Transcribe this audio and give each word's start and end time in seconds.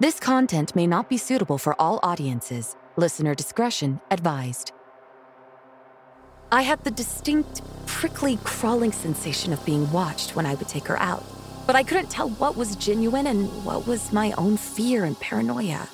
This 0.00 0.20
content 0.20 0.76
may 0.76 0.86
not 0.86 1.08
be 1.08 1.16
suitable 1.16 1.58
for 1.58 1.74
all 1.80 1.98
audiences. 2.04 2.76
Listener 2.96 3.34
discretion 3.34 4.00
advised. 4.12 4.70
I 6.52 6.62
had 6.62 6.84
the 6.84 6.92
distinct, 6.92 7.62
prickly, 7.86 8.38
crawling 8.44 8.92
sensation 8.92 9.52
of 9.52 9.64
being 9.66 9.90
watched 9.90 10.36
when 10.36 10.46
I 10.46 10.54
would 10.54 10.68
take 10.68 10.86
her 10.86 10.96
out, 11.00 11.24
but 11.66 11.74
I 11.74 11.82
couldn't 11.82 12.10
tell 12.10 12.28
what 12.28 12.56
was 12.56 12.76
genuine 12.76 13.26
and 13.26 13.48
what 13.64 13.88
was 13.88 14.12
my 14.12 14.32
own 14.38 14.56
fear 14.56 15.04
and 15.04 15.18
paranoia. 15.18 15.88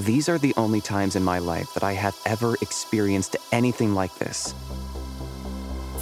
These 0.00 0.28
are 0.28 0.38
the 0.38 0.54
only 0.56 0.80
times 0.80 1.14
in 1.14 1.22
my 1.22 1.38
life 1.38 1.72
that 1.74 1.84
I 1.84 1.92
have 1.92 2.20
ever 2.26 2.56
experienced 2.60 3.36
anything 3.52 3.94
like 3.94 4.16
this. 4.16 4.52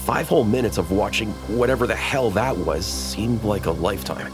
Five 0.06 0.27
whole 0.27 0.45
minutes 0.45 0.79
of 0.79 0.90
watching 0.90 1.32
whatever 1.48 1.86
the 1.86 1.96
hell 1.96 2.30
that 2.30 2.56
was 2.56 2.86
seemed 2.86 3.45
like 3.45 3.66
a 3.66 3.72
lifetime. 3.72 4.32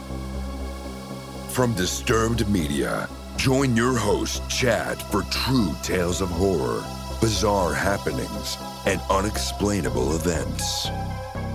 From 1.55 1.73
Disturbed 1.73 2.49
Media, 2.49 3.07
join 3.37 3.77
your 3.77 3.95
host, 3.95 4.43
Chad, 4.49 5.01
for 5.03 5.21
true 5.31 5.73
tales 5.83 6.19
of 6.19 6.27
horror, 6.27 6.83
bizarre 7.21 7.73
happenings, 7.73 8.57
and 8.85 8.99
unexplainable 9.09 10.17
events. 10.17 10.89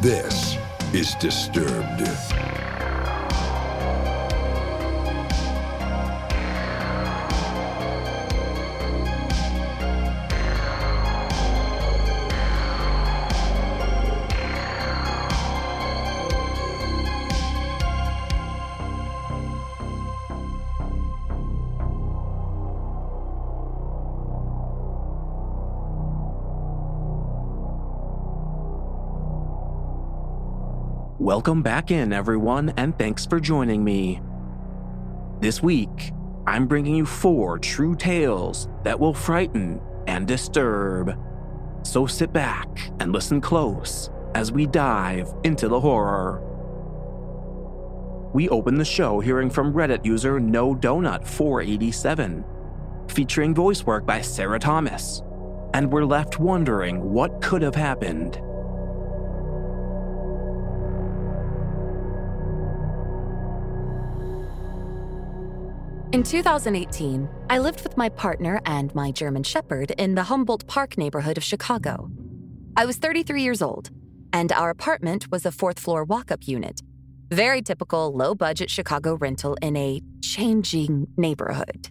This 0.01 0.57
is 0.95 1.15
Disturbed. 1.17 2.70
Welcome 31.21 31.61
back 31.61 31.91
in, 31.91 32.15
everyone, 32.15 32.73
and 32.79 32.99
thanks 32.99 33.27
for 33.27 33.39
joining 33.39 33.85
me. 33.85 34.23
This 35.41 35.63
week, 35.63 36.13
I'm 36.47 36.67
bringing 36.67 36.97
you 36.97 37.05
four 37.05 37.59
true 37.59 37.95
tales 37.95 38.71
that 38.85 38.99
will 38.99 39.13
frighten 39.13 39.83
and 40.07 40.27
disturb. 40.27 41.15
So 41.83 42.07
sit 42.07 42.33
back 42.33 42.91
and 43.01 43.13
listen 43.13 43.43
close 43.43 44.09
as 44.35 44.51
we 44.51 44.65
dive 44.65 45.31
into 45.45 45.69
the 45.69 45.79
horror. 45.79 46.41
We 48.33 48.49
open 48.49 48.77
the 48.77 48.85
show 48.87 49.21
hearing 49.21 49.51
from 49.51 49.75
Reddit 49.75 50.07
user 50.07 50.41
No 50.41 50.75
Donut 50.75 51.27
487, 51.27 52.43
featuring 53.09 53.55
voice 53.55 53.85
work 53.85 54.07
by 54.07 54.23
Sarah 54.23 54.59
Thomas, 54.59 55.23
and 55.75 55.93
we're 55.93 56.07
left 56.07 56.41
wondering 56.41 57.13
what 57.13 57.43
could 57.43 57.61
have 57.61 57.75
happened. 57.75 58.41
In 66.13 66.25
2018, 66.25 67.29
I 67.51 67.61
lived 67.61 67.85
with 67.85 67.97
my 67.97 68.09
partner 68.09 68.61
and 68.67 68.93
my 68.97 69.13
German 69.13 69.45
Shepherd 69.45 69.93
in 69.93 70.17
the 70.17 70.25
Humboldt 70.25 70.67
Park 70.67 70.99
neighborhood 70.99 71.37
of 71.37 71.45
Chicago. 71.45 72.11
I 72.77 72.85
was 72.85 72.97
33 72.97 73.43
years 73.43 73.63
old, 73.63 73.91
and 74.33 74.51
our 74.51 74.71
apartment 74.71 75.31
was 75.31 75.47
a 75.47 75.53
fourth 75.53 75.79
floor 75.79 76.03
walk 76.03 76.33
up 76.33 76.49
unit. 76.49 76.81
Very 77.31 77.63
typical 77.63 78.13
low 78.13 78.35
budget 78.35 78.71
Chicago 78.71 79.15
rental 79.15 79.57
in 79.63 79.77
a 79.77 80.01
changing 80.21 81.07
neighborhood. 81.17 81.91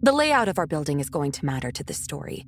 The 0.00 0.12
layout 0.12 0.48
of 0.48 0.58
our 0.58 0.66
building 0.66 0.98
is 0.98 1.10
going 1.10 1.32
to 1.32 1.44
matter 1.44 1.70
to 1.70 1.84
this 1.84 1.98
story. 1.98 2.46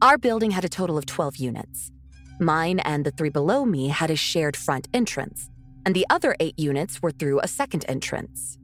Our 0.00 0.18
building 0.18 0.52
had 0.52 0.64
a 0.64 0.68
total 0.68 0.96
of 0.96 1.06
12 1.06 1.38
units. 1.38 1.90
Mine 2.38 2.78
and 2.78 3.04
the 3.04 3.10
three 3.10 3.30
below 3.30 3.64
me 3.64 3.88
had 3.88 4.12
a 4.12 4.16
shared 4.16 4.56
front 4.56 4.86
entrance, 4.94 5.50
and 5.84 5.96
the 5.96 6.06
other 6.08 6.36
eight 6.38 6.56
units 6.56 7.02
were 7.02 7.10
through 7.10 7.40
a 7.40 7.48
second 7.48 7.84
entrance. 7.88 8.57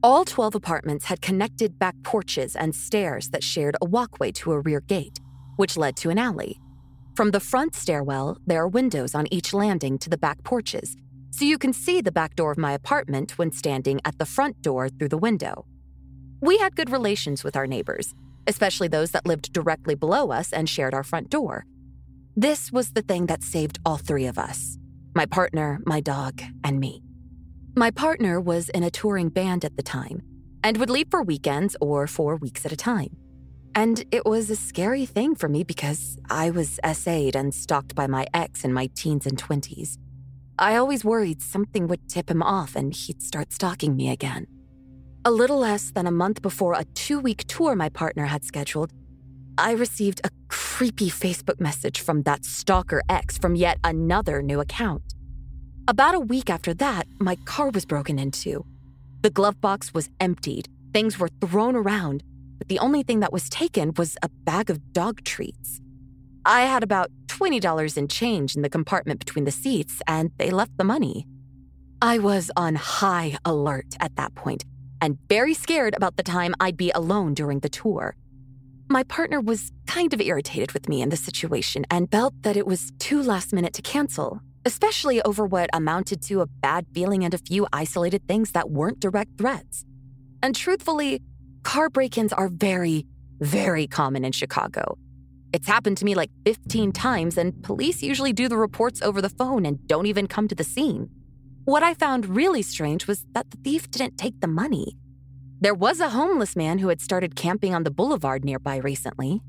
All 0.00 0.24
12 0.24 0.54
apartments 0.54 1.06
had 1.06 1.20
connected 1.20 1.76
back 1.76 1.96
porches 2.04 2.54
and 2.54 2.72
stairs 2.72 3.30
that 3.30 3.42
shared 3.42 3.76
a 3.82 3.84
walkway 3.84 4.30
to 4.32 4.52
a 4.52 4.60
rear 4.60 4.80
gate, 4.80 5.18
which 5.56 5.76
led 5.76 5.96
to 5.96 6.10
an 6.10 6.18
alley. 6.18 6.60
From 7.16 7.32
the 7.32 7.40
front 7.40 7.74
stairwell, 7.74 8.38
there 8.46 8.62
are 8.62 8.68
windows 8.68 9.16
on 9.16 9.26
each 9.32 9.52
landing 9.52 9.98
to 9.98 10.08
the 10.08 10.16
back 10.16 10.44
porches, 10.44 10.96
so 11.30 11.44
you 11.44 11.58
can 11.58 11.72
see 11.72 12.00
the 12.00 12.12
back 12.12 12.36
door 12.36 12.52
of 12.52 12.58
my 12.58 12.74
apartment 12.74 13.38
when 13.38 13.50
standing 13.50 14.00
at 14.04 14.16
the 14.18 14.24
front 14.24 14.62
door 14.62 14.88
through 14.88 15.08
the 15.08 15.18
window. 15.18 15.66
We 16.40 16.58
had 16.58 16.76
good 16.76 16.90
relations 16.90 17.42
with 17.42 17.56
our 17.56 17.66
neighbors, 17.66 18.14
especially 18.46 18.86
those 18.86 19.10
that 19.10 19.26
lived 19.26 19.52
directly 19.52 19.96
below 19.96 20.30
us 20.30 20.52
and 20.52 20.68
shared 20.68 20.94
our 20.94 21.02
front 21.02 21.28
door. 21.28 21.66
This 22.36 22.70
was 22.70 22.92
the 22.92 23.02
thing 23.02 23.26
that 23.26 23.42
saved 23.42 23.80
all 23.84 23.96
three 23.96 24.26
of 24.26 24.38
us 24.38 24.78
my 25.16 25.26
partner, 25.26 25.80
my 25.84 25.98
dog, 25.98 26.40
and 26.62 26.78
me. 26.78 27.02
My 27.78 27.92
partner 27.92 28.40
was 28.40 28.70
in 28.70 28.82
a 28.82 28.90
touring 28.90 29.28
band 29.28 29.64
at 29.64 29.76
the 29.76 29.84
time 29.84 30.20
and 30.64 30.76
would 30.78 30.90
leave 30.90 31.06
for 31.12 31.22
weekends 31.22 31.76
or 31.80 32.08
for 32.08 32.34
weeks 32.34 32.66
at 32.66 32.72
a 32.72 32.76
time. 32.76 33.16
And 33.72 34.04
it 34.10 34.26
was 34.26 34.50
a 34.50 34.56
scary 34.56 35.06
thing 35.06 35.36
for 35.36 35.48
me 35.48 35.62
because 35.62 36.18
I 36.28 36.50
was 36.50 36.80
SA'd 36.84 37.36
and 37.36 37.54
stalked 37.54 37.94
by 37.94 38.08
my 38.08 38.26
ex 38.34 38.64
in 38.64 38.72
my 38.72 38.88
teens 38.96 39.26
and 39.26 39.40
20s. 39.40 39.96
I 40.58 40.74
always 40.74 41.04
worried 41.04 41.40
something 41.40 41.86
would 41.86 42.08
tip 42.08 42.28
him 42.28 42.42
off 42.42 42.74
and 42.74 42.92
he'd 42.92 43.22
start 43.22 43.52
stalking 43.52 43.94
me 43.94 44.10
again. 44.10 44.48
A 45.24 45.30
little 45.30 45.58
less 45.58 45.92
than 45.92 46.08
a 46.08 46.18
month 46.22 46.42
before 46.42 46.72
a 46.72 46.84
two 46.96 47.20
week 47.20 47.44
tour 47.46 47.76
my 47.76 47.90
partner 47.90 48.24
had 48.24 48.44
scheduled, 48.44 48.92
I 49.56 49.70
received 49.70 50.20
a 50.24 50.30
creepy 50.48 51.10
Facebook 51.10 51.60
message 51.60 52.00
from 52.00 52.22
that 52.22 52.44
stalker 52.44 53.02
ex 53.08 53.38
from 53.38 53.54
yet 53.54 53.78
another 53.84 54.42
new 54.42 54.58
account. 54.58 55.14
About 55.88 56.14
a 56.14 56.20
week 56.20 56.50
after 56.50 56.74
that, 56.74 57.06
my 57.18 57.36
car 57.46 57.70
was 57.70 57.86
broken 57.86 58.18
into. 58.18 58.66
The 59.22 59.30
glove 59.30 59.58
box 59.58 59.94
was 59.94 60.10
emptied, 60.20 60.68
things 60.92 61.18
were 61.18 61.30
thrown 61.40 61.74
around, 61.74 62.22
but 62.58 62.68
the 62.68 62.78
only 62.78 63.02
thing 63.02 63.20
that 63.20 63.32
was 63.32 63.48
taken 63.48 63.94
was 63.96 64.14
a 64.22 64.28
bag 64.28 64.68
of 64.68 64.92
dog 64.92 65.24
treats. 65.24 65.80
I 66.44 66.66
had 66.66 66.82
about 66.82 67.10
$20 67.28 67.96
in 67.96 68.06
change 68.06 68.54
in 68.54 68.60
the 68.60 68.68
compartment 68.68 69.18
between 69.18 69.46
the 69.46 69.50
seats, 69.50 70.02
and 70.06 70.30
they 70.36 70.50
left 70.50 70.76
the 70.76 70.84
money. 70.84 71.26
I 72.02 72.18
was 72.18 72.50
on 72.54 72.74
high 72.74 73.38
alert 73.46 73.96
at 73.98 74.14
that 74.16 74.34
point 74.34 74.66
and 75.00 75.16
very 75.26 75.54
scared 75.54 75.94
about 75.96 76.18
the 76.18 76.22
time 76.22 76.54
I'd 76.60 76.76
be 76.76 76.90
alone 76.90 77.32
during 77.32 77.60
the 77.60 77.70
tour. 77.70 78.14
My 78.90 79.04
partner 79.04 79.40
was 79.40 79.72
kind 79.86 80.12
of 80.12 80.20
irritated 80.20 80.72
with 80.72 80.86
me 80.86 81.00
in 81.00 81.08
the 81.08 81.16
situation 81.16 81.86
and 81.90 82.10
felt 82.10 82.34
that 82.42 82.58
it 82.58 82.66
was 82.66 82.92
too 82.98 83.22
last 83.22 83.54
minute 83.54 83.72
to 83.72 83.82
cancel, 83.82 84.42
especially 84.68 85.22
over 85.22 85.46
what 85.46 85.70
amounted 85.72 86.20
to 86.20 86.42
a 86.42 86.46
bad 86.46 86.86
feeling 86.92 87.24
and 87.24 87.32
a 87.32 87.38
few 87.38 87.66
isolated 87.72 88.22
things 88.28 88.52
that 88.52 88.68
weren't 88.68 89.00
direct 89.00 89.38
threats. 89.38 89.86
And 90.42 90.54
truthfully, 90.54 91.22
car 91.62 91.88
break 91.88 92.18
ins 92.18 92.34
are 92.34 92.50
very, 92.50 93.06
very 93.40 93.86
common 93.86 94.26
in 94.26 94.32
Chicago. 94.32 94.98
It's 95.54 95.66
happened 95.66 95.96
to 95.98 96.04
me 96.04 96.14
like 96.14 96.30
15 96.44 96.92
times, 96.92 97.38
and 97.38 97.62
police 97.62 98.02
usually 98.02 98.34
do 98.34 98.46
the 98.46 98.58
reports 98.58 99.00
over 99.00 99.22
the 99.22 99.30
phone 99.30 99.64
and 99.64 99.86
don't 99.88 100.04
even 100.04 100.26
come 100.26 100.48
to 100.48 100.54
the 100.54 100.64
scene. 100.64 101.08
What 101.64 101.82
I 101.82 101.94
found 101.94 102.36
really 102.36 102.60
strange 102.60 103.06
was 103.06 103.24
that 103.32 103.50
the 103.50 103.56
thief 103.64 103.90
didn't 103.90 104.18
take 104.18 104.38
the 104.42 104.48
money. 104.48 104.98
There 105.62 105.74
was 105.74 105.98
a 105.98 106.10
homeless 106.10 106.54
man 106.54 106.78
who 106.78 106.88
had 106.88 107.00
started 107.00 107.36
camping 107.36 107.74
on 107.74 107.84
the 107.84 107.90
boulevard 107.90 108.44
nearby 108.44 108.76
recently, 108.76 109.40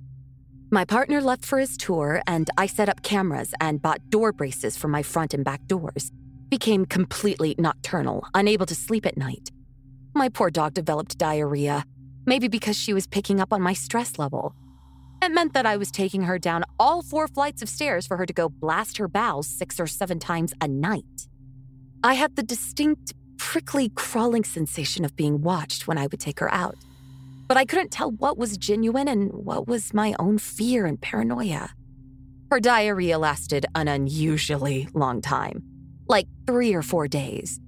my 0.72 0.86
partner 0.86 1.20
left 1.20 1.46
for 1.46 1.58
his 1.58 1.76
tour, 1.78 2.22
and 2.28 2.48
I 2.56 2.68
set 2.68 2.90
up 2.90 3.02
cameras 3.02 3.54
and 3.60 3.82
bought 3.82 4.08
door 4.12 4.32
braces 4.32 4.78
for 4.78 4.88
my 4.88 5.02
front 5.02 5.34
and 5.34 5.44
back 5.44 5.66
doors. 5.66 6.12
Became 6.50 6.86
completely 6.86 7.56
nocturnal, 7.58 8.24
unable 8.36 8.68
to 8.68 8.76
sleep 8.76 9.08
at 9.08 9.18
night. 9.18 9.50
My 10.14 10.30
poor 10.30 10.52
dog 10.52 10.76
developed 10.76 11.18
diarrhea, 11.18 11.86
maybe 12.28 12.48
because 12.48 12.78
she 12.78 12.94
was 12.94 13.08
picking 13.08 13.40
up 13.40 13.52
on 13.52 13.64
my 13.64 13.74
stress 13.74 14.20
level. 14.20 14.54
It 15.24 15.32
meant 15.32 15.54
that 15.54 15.66
I 15.66 15.76
was 15.76 15.90
taking 15.90 16.24
her 16.24 16.38
down 16.38 16.64
all 16.80 17.02
four 17.02 17.28
flights 17.28 17.64
of 17.64 17.70
stairs 17.70 18.06
for 18.06 18.18
her 18.18 18.28
to 18.28 18.34
go 18.34 18.48
blast 18.48 18.98
her 18.98 19.08
bowels 19.08 19.48
six 19.48 19.80
or 19.80 19.88
seven 19.88 20.20
times 20.20 20.54
a 20.62 20.68
night. 20.68 21.28
I 22.04 22.14
had 22.14 22.36
the 22.36 22.44
distinct, 22.44 23.14
prickly, 23.38 23.90
crawling 23.96 24.44
sensation 24.44 25.04
of 25.04 25.16
being 25.16 25.42
watched 25.42 25.88
when 25.88 25.98
I 25.98 26.06
would 26.08 26.20
take 26.20 26.40
her 26.40 26.54
out 26.54 26.78
but 27.50 27.58
I 27.58 27.66
couldn't 27.66 27.90
tell 27.90 28.12
what 28.12 28.38
was 28.38 28.58
genuine 28.58 29.08
and 29.08 29.34
what 29.34 29.68
was 29.68 29.92
my 29.92 30.16
own 30.20 30.38
fear 30.38 30.86
and 30.86 31.02
paranoia. 31.02 31.72
Her 32.52 32.60
diarrhea 32.60 33.18
lasted 33.18 33.66
an 33.74 33.88
unusually 33.88 34.88
long 34.94 35.20
time, 35.20 35.64
like 36.08 36.28
three 36.46 36.76
or 36.76 36.84
four 36.84 37.08
days. 37.08 37.60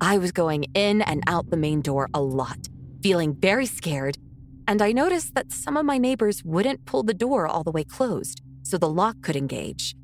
I 0.00 0.18
was 0.18 0.32
going 0.32 0.64
in 0.74 1.00
and 1.02 1.22
out 1.28 1.48
the 1.48 1.56
main 1.56 1.80
door 1.80 2.08
a 2.12 2.20
lot, 2.20 2.58
feeling 3.04 3.34
very 3.34 3.66
scared, 3.66 4.18
and 4.66 4.82
I 4.82 4.90
noticed 4.90 5.36
that 5.36 5.52
some 5.52 5.76
of 5.76 5.86
my 5.86 5.96
neighbors 5.96 6.42
wouldn't 6.44 6.84
pull 6.84 7.04
the 7.04 7.14
door 7.14 7.46
all 7.46 7.62
the 7.62 7.70
way 7.70 7.84
closed 7.84 8.42
so 8.64 8.78
the 8.78 8.88
lock 8.88 9.22
could 9.22 9.36
engage. 9.36 9.94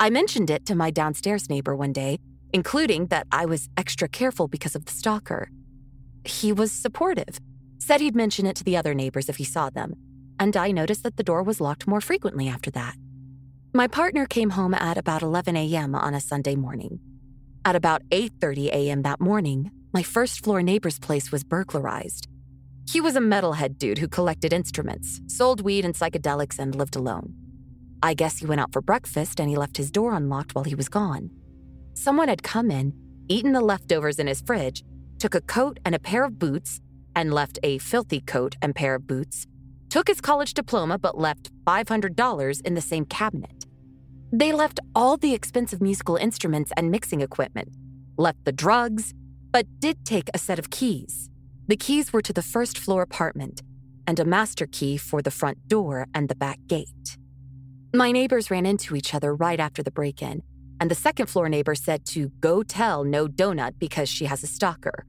I 0.00 0.10
mentioned 0.10 0.50
it 0.50 0.66
to 0.66 0.74
my 0.74 0.90
downstairs 0.90 1.48
neighbor 1.48 1.76
one 1.76 1.92
day, 1.92 2.18
including 2.52 3.06
that 3.06 3.28
I 3.30 3.46
was 3.46 3.68
extra 3.76 4.08
careful 4.08 4.48
because 4.48 4.74
of 4.74 4.84
the 4.86 4.92
stalker. 4.92 5.48
he 6.24 6.52
was 6.52 6.72
supportive, 6.72 7.38
said 7.84 8.00
he'd 8.00 8.16
mention 8.16 8.46
it 8.46 8.56
to 8.56 8.64
the 8.64 8.78
other 8.78 8.94
neighbors 8.94 9.28
if 9.28 9.36
he 9.36 9.44
saw 9.44 9.68
them, 9.68 9.94
and 10.40 10.56
I 10.56 10.70
noticed 10.70 11.02
that 11.02 11.18
the 11.18 11.22
door 11.22 11.42
was 11.42 11.60
locked 11.60 11.86
more 11.86 12.00
frequently 12.00 12.48
after 12.48 12.70
that. 12.70 12.96
My 13.74 13.88
partner 13.88 14.24
came 14.24 14.50
home 14.50 14.72
at 14.72 14.96
about 14.96 15.20
11 15.20 15.54
a.m. 15.54 15.94
on 15.94 16.14
a 16.14 16.20
Sunday 16.20 16.56
morning. 16.56 16.98
At 17.62 17.76
about 17.76 18.02
8:30 18.10 18.68
a.m. 18.68 19.02
that 19.02 19.20
morning, 19.20 19.70
my 19.92 20.02
first 20.02 20.42
floor 20.42 20.62
neighbor's 20.62 20.98
place 20.98 21.30
was 21.30 21.44
burglarized. 21.44 22.26
He 22.88 23.02
was 23.02 23.16
a 23.16 23.20
metalhead 23.32 23.76
dude 23.76 23.98
who 23.98 24.08
collected 24.08 24.52
instruments, 24.54 25.20
sold 25.26 25.60
weed 25.60 25.84
and 25.84 25.94
psychedelics, 25.94 26.58
and 26.58 26.74
lived 26.74 26.96
alone. 26.96 27.34
I 28.02 28.14
guess 28.14 28.38
he 28.38 28.46
went 28.46 28.62
out 28.62 28.72
for 28.72 28.80
breakfast 28.82 29.40
and 29.40 29.48
he 29.50 29.56
left 29.56 29.76
his 29.76 29.90
door 29.90 30.14
unlocked 30.14 30.54
while 30.54 30.64
he 30.64 30.74
was 30.74 30.88
gone. 30.88 31.30
Someone 31.94 32.28
had 32.28 32.42
come 32.42 32.70
in, 32.70 32.94
eaten 33.28 33.52
the 33.52 33.60
leftovers 33.60 34.18
in 34.18 34.26
his 34.26 34.40
fridge, 34.40 34.82
took 35.18 35.34
a 35.34 35.40
coat 35.42 35.78
and 35.84 35.94
a 35.94 35.98
pair 36.10 36.24
of 36.24 36.38
boots, 36.38 36.80
and 37.14 37.32
left 37.32 37.58
a 37.62 37.78
filthy 37.78 38.20
coat 38.20 38.56
and 38.62 38.74
pair 38.74 38.94
of 38.94 39.06
boots, 39.06 39.46
took 39.88 40.08
his 40.08 40.20
college 40.20 40.54
diploma 40.54 40.98
but 40.98 41.18
left 41.18 41.50
$500 41.64 42.60
in 42.62 42.74
the 42.74 42.80
same 42.80 43.04
cabinet. 43.04 43.66
They 44.32 44.52
left 44.52 44.80
all 44.94 45.16
the 45.16 45.34
expensive 45.34 45.80
musical 45.80 46.16
instruments 46.16 46.72
and 46.76 46.90
mixing 46.90 47.20
equipment, 47.20 47.68
left 48.16 48.44
the 48.44 48.52
drugs, 48.52 49.14
but 49.52 49.66
did 49.78 50.04
take 50.04 50.28
a 50.34 50.38
set 50.38 50.58
of 50.58 50.70
keys. 50.70 51.30
The 51.68 51.76
keys 51.76 52.12
were 52.12 52.22
to 52.22 52.32
the 52.32 52.42
first 52.42 52.76
floor 52.76 53.02
apartment 53.02 53.62
and 54.06 54.18
a 54.18 54.24
master 54.24 54.66
key 54.66 54.96
for 54.96 55.22
the 55.22 55.30
front 55.30 55.68
door 55.68 56.06
and 56.14 56.28
the 56.28 56.34
back 56.34 56.58
gate. 56.66 57.16
My 57.94 58.10
neighbors 58.10 58.50
ran 58.50 58.66
into 58.66 58.96
each 58.96 59.14
other 59.14 59.34
right 59.34 59.60
after 59.60 59.82
the 59.82 59.92
break 59.92 60.20
in, 60.20 60.42
and 60.80 60.90
the 60.90 60.96
second 60.96 61.28
floor 61.28 61.48
neighbor 61.48 61.74
said 61.74 62.04
to 62.06 62.30
go 62.40 62.62
tell 62.62 63.04
no 63.04 63.28
donut 63.28 63.78
because 63.78 64.08
she 64.08 64.24
has 64.24 64.42
a 64.42 64.48
stalker. 64.48 65.06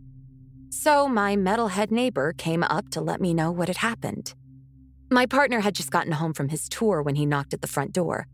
So 0.77 1.07
my 1.07 1.38
metalhead 1.38 1.89
neighbor 1.89 2.33
came 2.33 2.62
up 2.62 2.89
to 2.89 3.01
let 3.01 3.22
me 3.22 3.33
know 3.33 3.50
what 3.50 3.69
had 3.69 3.77
happened. 3.77 4.36
My 5.10 5.25
partner 5.25 5.62
had 5.62 5.74
just 5.74 5.89
gotten 5.89 6.12
home 6.12 6.33
from 6.33 6.50
his 6.50 6.68
tour 6.68 7.01
when 7.01 7.16
he 7.16 7.25
knocked 7.25 7.54
at 7.54 7.62
the 7.62 7.68
front 7.68 7.94
door. 7.94 8.27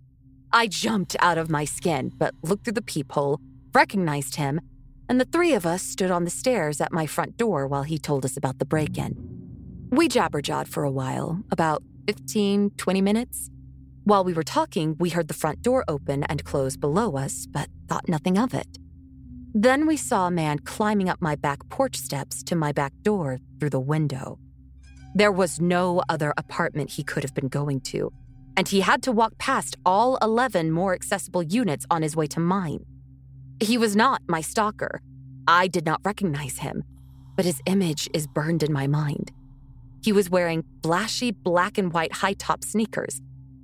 I 0.52 0.66
jumped 0.66 1.16
out 1.20 1.38
of 1.38 1.52
my 1.52 1.66
skin, 1.66 2.12
but 2.18 2.34
looked 2.42 2.66
through 2.66 2.74
the 2.74 2.82
peephole, 2.82 3.40
recognized 3.76 4.38
him, 4.38 4.60
and 5.08 5.22
the 5.22 5.26
three 5.26 5.54
of 5.54 5.68
us 5.68 5.84
stood 5.84 6.10
on 6.10 6.24
the 6.24 6.32
stairs 6.32 6.82
at 6.82 6.92
my 6.92 7.06
front 7.06 7.38
door 7.38 7.68
while 7.68 7.84
he 7.84 8.00
told 8.00 8.26
us 8.26 8.36
about 8.36 8.58
the 8.58 8.66
break 8.66 8.98
in. 8.98 9.16
We 9.92 10.10
jabberjawed 10.10 10.68
for 10.68 10.84
a 10.84 10.92
while, 10.92 11.44
about 11.52 11.84
15, 12.08 12.72
20 12.72 13.02
minutes. 13.02 13.52
While 14.04 14.24
we 14.24 14.34
were 14.34 14.44
talking, 14.44 14.96
we 15.00 15.12
heard 15.12 15.28
the 15.28 15.36
front 15.36 15.62
door 15.62 15.86
open 15.88 16.24
and 16.24 16.44
close 16.44 16.76
below 16.76 17.18
us, 17.18 17.46
but 17.46 17.70
thought 17.88 18.10
nothing 18.10 18.40
of 18.40 18.56
it. 18.56 18.81
Then 19.54 19.86
we 19.86 19.98
saw 19.98 20.28
a 20.28 20.32
man 20.32 20.60
climbing 20.60 21.10
up 21.10 21.22
my 21.22 21.36
back 21.36 21.68
porch 21.70 21.98
steps 21.98 22.42
to 22.44 22.56
my 22.56 22.72
back 22.72 22.94
door 23.04 23.40
through 23.60 23.72
the 23.72 23.80
window. 23.80 24.40
There 25.14 25.32
was 25.32 25.60
no 25.60 26.02
other 26.08 26.34
apartment 26.38 26.92
he 26.92 27.04
could 27.04 27.24
have 27.24 27.34
been 27.34 27.50
going 27.50 27.82
to, 27.82 28.14
and 28.56 28.68
he 28.68 28.80
had 28.80 29.04
to 29.04 29.12
walk 29.12 29.38
past 29.38 29.76
all 29.86 30.18
11 30.22 30.72
more 30.72 30.94
accessible 30.94 31.44
units 31.44 31.86
on 31.92 32.02
his 32.02 32.16
way 32.16 32.28
to 32.28 32.40
mine. 32.40 32.86
He 33.60 33.78
was 33.78 33.94
not 33.94 34.22
my 34.28 34.40
stalker. 34.40 35.02
I 35.48 35.68
did 35.68 35.86
not 35.86 36.00
recognize 36.06 36.60
him, 36.60 36.86
but 37.36 37.44
his 37.44 37.62
image 37.66 38.10
is 38.14 38.28
burned 38.28 38.64
in 38.64 38.72
my 38.72 38.88
mind. 38.88 39.34
He 40.02 40.14
was 40.14 40.30
wearing 40.30 40.64
flashy 40.82 41.32
black 41.32 41.78
and 41.78 41.92
white 41.92 42.14
high 42.14 42.34
top 42.34 42.64
sneakers, 42.64 43.22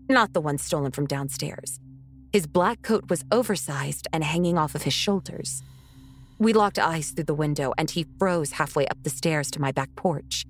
not 0.10 0.34
the 0.34 0.42
ones 0.42 0.64
stolen 0.64 0.92
from 0.92 1.08
downstairs. 1.08 1.80
His 2.34 2.46
black 2.46 2.82
coat 2.82 3.06
was 3.10 3.24
oversized 3.32 4.08
and 4.12 4.24
hanging 4.24 4.58
off 4.58 4.76
of 4.76 4.84
his 4.84 4.94
shoulders. 4.94 5.64
We 6.40 6.54
locked 6.54 6.78
eyes 6.78 7.12
through 7.12 7.26
the 7.26 7.34
window, 7.34 7.74
and 7.78 7.90
he 7.90 8.06
froze 8.20 8.52
halfway 8.54 8.88
up 8.88 9.02
the 9.04 9.10
stairs 9.10 9.50
to 9.52 9.62
my 9.62 9.72
back 9.72 9.90
porch. 9.96 10.46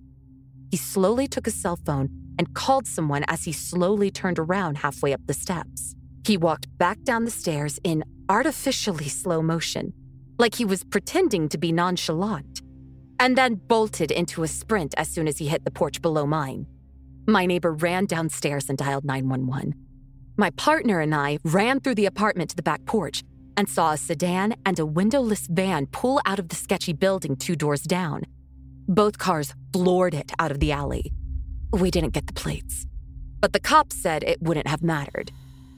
He 0.70 0.78
slowly 0.78 1.28
took 1.28 1.48
a 1.48 1.52
cell 1.52 1.78
phone 1.78 2.10
and 2.38 2.54
called 2.54 2.86
someone 2.86 3.24
as 3.28 3.46
he 3.46 3.54
slowly 3.54 4.12
turned 4.12 4.38
around 4.38 4.78
halfway 4.78 5.14
up 5.14 5.22
the 5.28 5.34
steps. 5.34 5.96
He 6.26 6.36
walked 6.36 6.78
back 6.78 7.02
down 7.04 7.24
the 7.24 7.32
stairs 7.32 7.80
in 7.86 8.04
artificially 8.28 9.08
slow 9.08 9.42
motion, 9.42 9.94
like 10.38 10.56
he 10.56 10.66
was 10.66 10.84
pretending 10.84 11.48
to 11.50 11.58
be 11.58 11.72
nonchalant, 11.72 12.62
and 13.18 13.38
then 13.38 13.56
bolted 13.56 14.12
into 14.12 14.44
a 14.44 14.48
sprint 14.48 14.94
as 14.98 15.08
soon 15.08 15.28
as 15.28 15.38
he 15.38 15.48
hit 15.48 15.64
the 15.64 15.72
porch 15.72 16.02
below 16.02 16.26
mine. 16.26 16.68
My 17.28 17.46
neighbor 17.46 17.72
ran 17.72 18.06
downstairs 18.06 18.68
and 18.68 18.78
dialed 18.78 19.06
911. 19.06 19.74
My 20.36 20.50
partner 20.52 21.00
and 21.00 21.16
I 21.16 21.40
ran 21.46 21.80
through 21.80 21.96
the 21.96 22.06
apartment 22.06 22.50
to 22.50 22.56
the 22.58 22.62
back 22.62 22.86
porch 22.86 23.24
and 23.58 23.68
saw 23.68 23.92
a 23.92 23.98
sedan 23.98 24.56
and 24.66 24.80
a 24.80 24.86
windowless 24.86 25.48
van 25.48 25.88
pull 25.88 26.22
out 26.26 26.40
of 26.40 26.48
the 26.50 26.56
sketchy 26.56 26.94
building 26.94 27.36
two 27.36 27.56
doors 27.56 27.82
down. 27.82 28.24
Both 28.88 29.18
cars 29.18 29.54
floored 29.74 30.14
it 30.14 30.32
out 30.40 30.52
of 30.52 30.60
the 30.60 30.72
alley. 30.72 31.12
We 31.74 31.92
didn't 31.92 32.14
get 32.14 32.28
the 32.28 32.34
plates. 32.34 32.86
But 33.42 33.54
the 33.54 33.60
cops 33.60 33.96
said 33.96 34.24
it 34.24 34.42
wouldn't 34.42 34.68
have 34.68 34.82
mattered. 34.82 35.32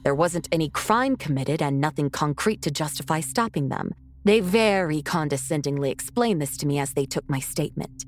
There 0.04 0.14
wasn't 0.14 0.48
any 0.52 0.68
crime 0.68 1.16
committed 1.16 1.60
and 1.60 1.80
nothing 1.80 2.10
concrete 2.10 2.62
to 2.62 2.70
justify 2.70 3.20
stopping 3.20 3.68
them. 3.68 3.94
They 4.24 4.40
very 4.40 5.02
condescendingly 5.02 5.90
explained 5.90 6.40
this 6.40 6.56
to 6.58 6.66
me 6.66 6.78
as 6.78 6.92
they 6.92 7.06
took 7.06 7.28
my 7.28 7.40
statement. 7.40 8.04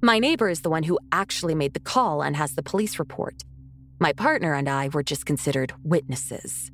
My 0.00 0.18
neighbor 0.18 0.48
is 0.48 0.60
the 0.60 0.70
one 0.70 0.84
who 0.84 0.98
actually 1.10 1.54
made 1.54 1.74
the 1.74 1.80
call 1.80 2.22
and 2.22 2.36
has 2.36 2.54
the 2.54 2.62
police 2.62 2.98
report. 2.98 3.42
My 3.98 4.12
partner 4.12 4.54
and 4.54 4.68
I 4.68 4.88
were 4.88 5.02
just 5.02 5.26
considered 5.26 5.72
witnesses. 5.82 6.70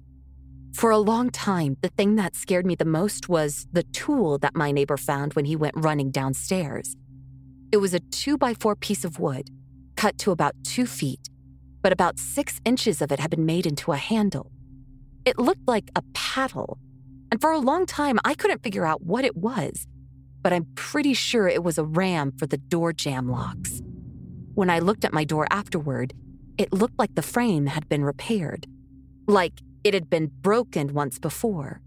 For 0.75 0.91
a 0.91 0.99
long 0.99 1.31
time, 1.31 1.77
the 1.83 1.89
thing 1.89 2.17
that 2.17 2.35
scared 2.35 2.67
me 2.67 2.75
the 2.75 2.85
most 2.85 3.29
was 3.29 3.69
the 3.73 3.85
tool 3.85 4.39
that 4.39 4.57
my 4.57 4.73
neighbor 4.73 4.97
found 4.97 5.35
when 5.35 5.45
he 5.45 5.55
went 5.55 5.77
running 5.77 6.11
downstairs. 6.11 6.97
It 7.71 7.77
was 7.77 7.95
a 7.95 8.01
two 8.01 8.37
by 8.37 8.55
four 8.55 8.75
piece 8.75 9.05
of 9.05 9.21
wood, 9.21 9.51
cut 9.95 10.19
to 10.19 10.33
about 10.33 10.57
two 10.65 10.85
feet, 10.85 11.29
but 11.81 11.93
about 11.93 12.19
six 12.19 12.61
inches 12.65 13.01
of 13.01 13.13
it 13.13 13.21
had 13.21 13.31
been 13.31 13.47
made 13.47 13.67
into 13.67 13.93
a 13.93 13.97
handle. 13.97 14.51
It 15.25 15.39
looked 15.39 15.67
like 15.69 15.93
a 15.95 16.03
paddle, 16.13 16.79
and 17.31 17.41
for 17.41 17.53
a 17.53 17.59
long 17.59 17.87
time 17.87 18.19
I 18.25 18.35
couldn't 18.35 18.65
figure 18.65 18.85
out 18.85 19.01
what 19.01 19.25
it 19.25 19.37
was, 19.37 19.87
but 20.43 20.53
I'm 20.53 20.67
pretty 20.75 21.15
sure 21.15 21.47
it 21.47 21.63
was 21.63 21.79
a 21.79 21.85
ram 21.85 22.33
for 22.37 22.47
the 22.47 22.59
door 22.59 22.93
jam 22.93 23.29
locks. 23.29 23.81
When 24.55 24.71
I 24.71 24.81
looked 24.81 25.05
at 25.05 25.13
my 25.13 25.23
door 25.23 25.47
afterward, 25.53 26.15
it 26.59 26.73
looked 26.73 26.99
like 26.99 27.15
the 27.15 27.23
frame 27.23 27.67
had 27.67 27.89
been 27.89 28.05
repaired. 28.05 28.67
Like 29.29 29.61
it 29.85 29.95
had 29.95 30.09
been 30.09 30.31
broken 30.41 30.95
once 30.95 31.19
before. 31.19 31.81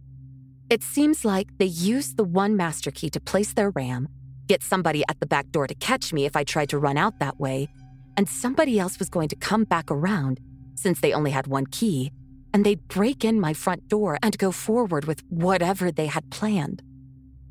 It 0.69 0.83
seems 0.83 1.25
like 1.25 1.57
they 1.57 1.65
used 1.65 2.15
the 2.15 2.23
one 2.23 2.55
master 2.55 2.91
key 2.91 3.09
to 3.09 3.19
place 3.19 3.53
their 3.53 3.71
ram, 3.71 4.07
get 4.47 4.61
somebody 4.61 5.03
at 5.09 5.19
the 5.19 5.25
back 5.25 5.49
door 5.51 5.65
to 5.65 5.73
catch 5.75 6.13
me 6.13 6.25
if 6.25 6.35
I 6.35 6.43
tried 6.43 6.69
to 6.69 6.77
run 6.77 6.97
out 6.97 7.19
that 7.19 7.39
way, 7.39 7.67
and 8.15 8.29
somebody 8.29 8.79
else 8.79 8.99
was 8.99 9.09
going 9.09 9.29
to 9.29 9.35
come 9.35 9.63
back 9.63 9.89
around 9.89 10.39
since 10.75 10.99
they 10.99 11.11
only 11.11 11.31
had 11.31 11.47
one 11.47 11.65
key, 11.65 12.11
and 12.53 12.63
they'd 12.63 12.87
break 12.87 13.25
in 13.25 13.39
my 13.39 13.53
front 13.53 13.87
door 13.87 14.19
and 14.21 14.37
go 14.37 14.51
forward 14.51 15.05
with 15.05 15.23
whatever 15.29 15.91
they 15.91 16.07
had 16.07 16.29
planned. 16.29 16.83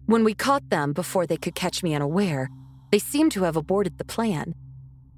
When 0.07 0.23
we 0.23 0.35
caught 0.35 0.71
them 0.71 0.93
before 0.93 1.27
they 1.27 1.37
could 1.37 1.57
catch 1.57 1.83
me 1.83 1.95
unaware, 1.95 2.49
they 2.93 3.01
seemed 3.01 3.33
to 3.33 3.43
have 3.43 3.57
aborted 3.57 3.99
the 3.99 4.05
plan 4.05 4.55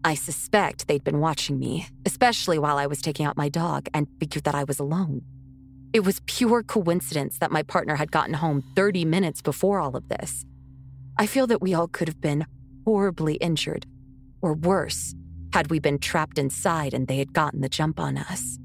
I 0.05 0.15
suspect 0.15 0.87
they'd 0.87 1.05
been 1.05 1.21
watching 1.21 1.59
me, 1.59 1.89
especially 2.07 2.59
while 2.59 2.79
I 2.79 2.87
was 2.87 3.03
taking 3.03 3.27
out 3.27 3.37
my 3.37 3.49
dog, 3.49 3.89
and 3.93 4.07
figured 4.21 4.45
that 4.45 4.55
I 4.55 4.65
was 4.65 4.79
alone. 4.79 5.23
It 5.93 6.01
was 6.01 6.21
pure 6.27 6.63
coincidence 6.63 7.39
that 7.39 7.51
my 7.51 7.63
partner 7.63 7.97
had 7.97 8.13
gotten 8.13 8.35
home 8.35 8.63
30 8.77 9.05
minutes 9.05 9.43
before 9.43 9.81
all 9.81 9.97
of 9.97 10.09
this. 10.09 10.45
I 11.19 11.27
feel 11.27 11.47
that 11.49 11.63
we 11.63 11.75
all 11.75 11.89
could 11.89 12.09
have 12.09 12.21
been 12.21 12.47
horribly 12.85 13.35
injured, 13.37 13.87
or 14.41 14.55
worse, 14.55 15.15
had 15.53 15.71
we 15.71 15.79
been 15.79 15.99
trapped 15.99 16.39
inside 16.39 16.95
and 16.95 17.09
they 17.09 17.19
had 17.19 17.33
gotten 17.33 17.61
the 17.61 17.69
jump 17.69 17.99
on 17.99 18.19
us. 18.19 18.59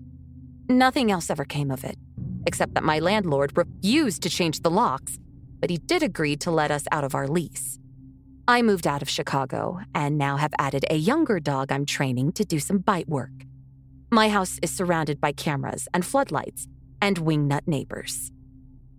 Nothing 0.69 1.11
else 1.11 1.29
ever 1.29 1.45
came 1.45 1.71
of 1.71 1.83
it, 1.83 1.97
except 2.45 2.75
that 2.75 2.83
my 2.83 2.99
landlord 2.99 3.57
refused 3.57 4.21
to 4.23 4.29
change 4.29 4.59
the 4.59 4.71
locks, 4.71 5.17
but 5.59 5.69
he 5.69 5.77
did 5.77 6.03
agree 6.03 6.35
to 6.37 6.51
let 6.51 6.71
us 6.71 6.83
out 6.91 7.03
of 7.03 7.15
our 7.15 7.27
lease. 7.27 7.79
I 8.47 8.61
moved 8.61 8.87
out 8.87 9.01
of 9.01 9.09
Chicago 9.09 9.79
and 9.95 10.17
now 10.17 10.35
have 10.35 10.53
added 10.59 10.83
a 10.89 10.97
younger 10.97 11.39
dog 11.39 11.71
I'm 11.71 11.85
training 11.85 12.33
to 12.33 12.43
do 12.43 12.59
some 12.59 12.79
bite 12.79 13.07
work. 13.07 13.31
My 14.11 14.27
house 14.27 14.59
is 14.61 14.69
surrounded 14.69 15.21
by 15.21 15.31
cameras 15.31 15.87
and 15.93 16.05
floodlights 16.05 16.67
and 17.01 17.17
wingnut 17.17 17.61
neighbors. 17.67 18.33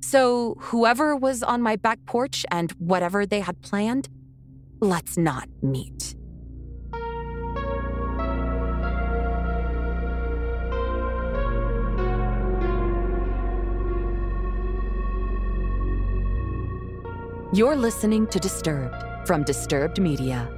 So, 0.00 0.56
whoever 0.60 1.14
was 1.14 1.42
on 1.42 1.60
my 1.60 1.76
back 1.76 1.98
porch 2.06 2.46
and 2.50 2.72
whatever 2.72 3.26
they 3.26 3.40
had 3.40 3.60
planned, 3.60 4.08
let's 4.80 5.18
not 5.18 5.48
meet. 5.62 6.14
You're 17.52 17.76
listening 17.76 18.26
to 18.28 18.40
Disturbed 18.40 19.13
from 19.26 19.42
Disturbed 19.42 20.00
Media. 20.00 20.48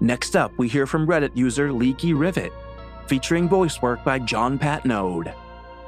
Next 0.00 0.34
up, 0.34 0.52
we 0.58 0.66
hear 0.66 0.86
from 0.86 1.06
Reddit 1.06 1.36
user 1.36 1.72
Leaky 1.72 2.12
Rivet, 2.12 2.52
featuring 3.06 3.48
voice 3.48 3.80
work 3.80 4.02
by 4.02 4.18
John 4.18 4.58
Patneaude, 4.58 5.32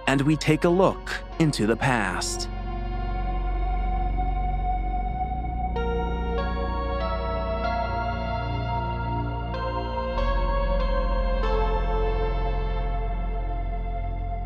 and 0.07 0.21
we 0.23 0.37
take 0.37 0.65
a 0.65 0.69
look 0.69 1.11
into 1.41 1.67
the 1.67 1.77
past. 1.77 2.49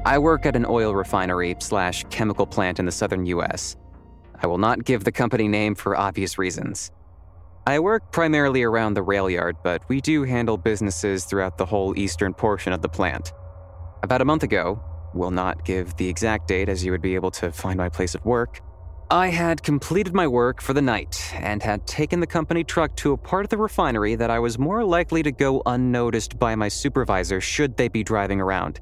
I 0.08 0.18
work 0.18 0.46
at 0.46 0.56
an 0.56 0.64
oil 0.64 0.94
refinery 0.94 1.54
slash 1.58 2.02
chemical 2.08 2.46
plant 2.46 2.78
in 2.78 2.86
the 2.86 2.92
southern 2.92 3.26
US. 3.26 3.76
I 4.42 4.46
will 4.46 4.56
not 4.56 4.86
give 4.86 5.04
the 5.04 5.12
company 5.12 5.48
name 5.48 5.74
for 5.74 5.98
obvious 5.98 6.38
reasons. 6.38 6.90
I 7.66 7.78
work 7.80 8.10
primarily 8.10 8.62
around 8.62 8.94
the 8.94 9.02
rail 9.02 9.28
yard, 9.28 9.56
but 9.62 9.86
we 9.90 10.00
do 10.00 10.22
handle 10.22 10.56
businesses 10.56 11.26
throughout 11.26 11.58
the 11.58 11.66
whole 11.66 11.98
eastern 11.98 12.32
portion 12.32 12.72
of 12.72 12.80
the 12.80 12.88
plant. 12.88 13.34
About 14.02 14.22
a 14.22 14.24
month 14.24 14.44
ago, 14.44 14.82
will 15.12 15.30
not 15.30 15.66
give 15.66 15.94
the 15.98 16.08
exact 16.08 16.48
date 16.48 16.70
as 16.70 16.82
you 16.82 16.90
would 16.90 17.02
be 17.02 17.14
able 17.14 17.30
to 17.32 17.52
find 17.52 17.76
my 17.76 17.90
place 17.90 18.14
of 18.14 18.24
work, 18.24 18.62
I 19.10 19.28
had 19.28 19.62
completed 19.62 20.14
my 20.14 20.26
work 20.26 20.62
for 20.62 20.72
the 20.72 20.80
night 20.80 21.34
and 21.34 21.62
had 21.62 21.86
taken 21.86 22.20
the 22.20 22.26
company 22.26 22.64
truck 22.64 22.96
to 22.96 23.12
a 23.12 23.18
part 23.18 23.44
of 23.44 23.50
the 23.50 23.58
refinery 23.58 24.14
that 24.14 24.30
I 24.30 24.38
was 24.38 24.58
more 24.58 24.84
likely 24.84 25.22
to 25.22 25.32
go 25.32 25.62
unnoticed 25.66 26.38
by 26.38 26.54
my 26.54 26.68
supervisor 26.68 27.42
should 27.42 27.76
they 27.76 27.88
be 27.88 28.02
driving 28.02 28.40
around. 28.40 28.80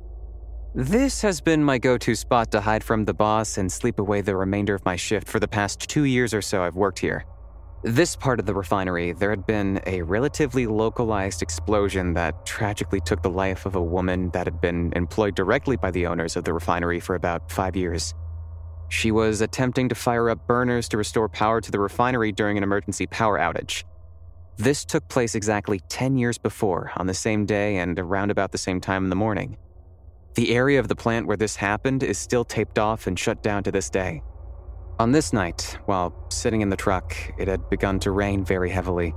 This 0.78 1.22
has 1.22 1.40
been 1.40 1.64
my 1.64 1.78
go 1.78 1.96
to 1.96 2.14
spot 2.14 2.50
to 2.50 2.60
hide 2.60 2.84
from 2.84 3.06
the 3.06 3.14
boss 3.14 3.56
and 3.56 3.72
sleep 3.72 3.98
away 3.98 4.20
the 4.20 4.36
remainder 4.36 4.74
of 4.74 4.84
my 4.84 4.94
shift 4.94 5.26
for 5.26 5.40
the 5.40 5.48
past 5.48 5.80
two 5.80 6.04
years 6.04 6.34
or 6.34 6.42
so 6.42 6.62
I've 6.62 6.76
worked 6.76 6.98
here. 6.98 7.24
This 7.82 8.14
part 8.14 8.38
of 8.38 8.44
the 8.44 8.52
refinery, 8.52 9.12
there 9.12 9.30
had 9.30 9.46
been 9.46 9.80
a 9.86 10.02
relatively 10.02 10.66
localized 10.66 11.40
explosion 11.40 12.12
that 12.12 12.44
tragically 12.44 13.00
took 13.00 13.22
the 13.22 13.30
life 13.30 13.64
of 13.64 13.74
a 13.74 13.82
woman 13.82 14.28
that 14.34 14.46
had 14.46 14.60
been 14.60 14.92
employed 14.94 15.34
directly 15.34 15.78
by 15.78 15.90
the 15.90 16.06
owners 16.06 16.36
of 16.36 16.44
the 16.44 16.52
refinery 16.52 17.00
for 17.00 17.14
about 17.14 17.50
five 17.50 17.74
years. 17.74 18.12
She 18.90 19.10
was 19.10 19.40
attempting 19.40 19.88
to 19.88 19.94
fire 19.94 20.28
up 20.28 20.46
burners 20.46 20.90
to 20.90 20.98
restore 20.98 21.30
power 21.30 21.62
to 21.62 21.70
the 21.70 21.80
refinery 21.80 22.32
during 22.32 22.58
an 22.58 22.62
emergency 22.62 23.06
power 23.06 23.38
outage. 23.38 23.84
This 24.58 24.84
took 24.84 25.08
place 25.08 25.34
exactly 25.34 25.80
10 25.88 26.18
years 26.18 26.36
before, 26.36 26.92
on 26.98 27.06
the 27.06 27.14
same 27.14 27.46
day 27.46 27.78
and 27.78 27.98
around 27.98 28.30
about 28.30 28.52
the 28.52 28.58
same 28.58 28.82
time 28.82 29.04
in 29.04 29.08
the 29.08 29.16
morning. 29.16 29.56
The 30.36 30.54
area 30.54 30.78
of 30.78 30.88
the 30.88 30.94
plant 30.94 31.26
where 31.26 31.38
this 31.38 31.56
happened 31.56 32.02
is 32.02 32.18
still 32.18 32.44
taped 32.44 32.78
off 32.78 33.06
and 33.06 33.18
shut 33.18 33.42
down 33.42 33.62
to 33.62 33.72
this 33.72 33.88
day. 33.88 34.22
On 34.98 35.10
this 35.10 35.32
night, 35.32 35.78
while 35.86 36.14
sitting 36.30 36.60
in 36.60 36.68
the 36.68 36.76
truck, 36.76 37.16
it 37.38 37.48
had 37.48 37.70
begun 37.70 37.98
to 38.00 38.10
rain 38.10 38.44
very 38.44 38.68
heavily. 38.68 39.14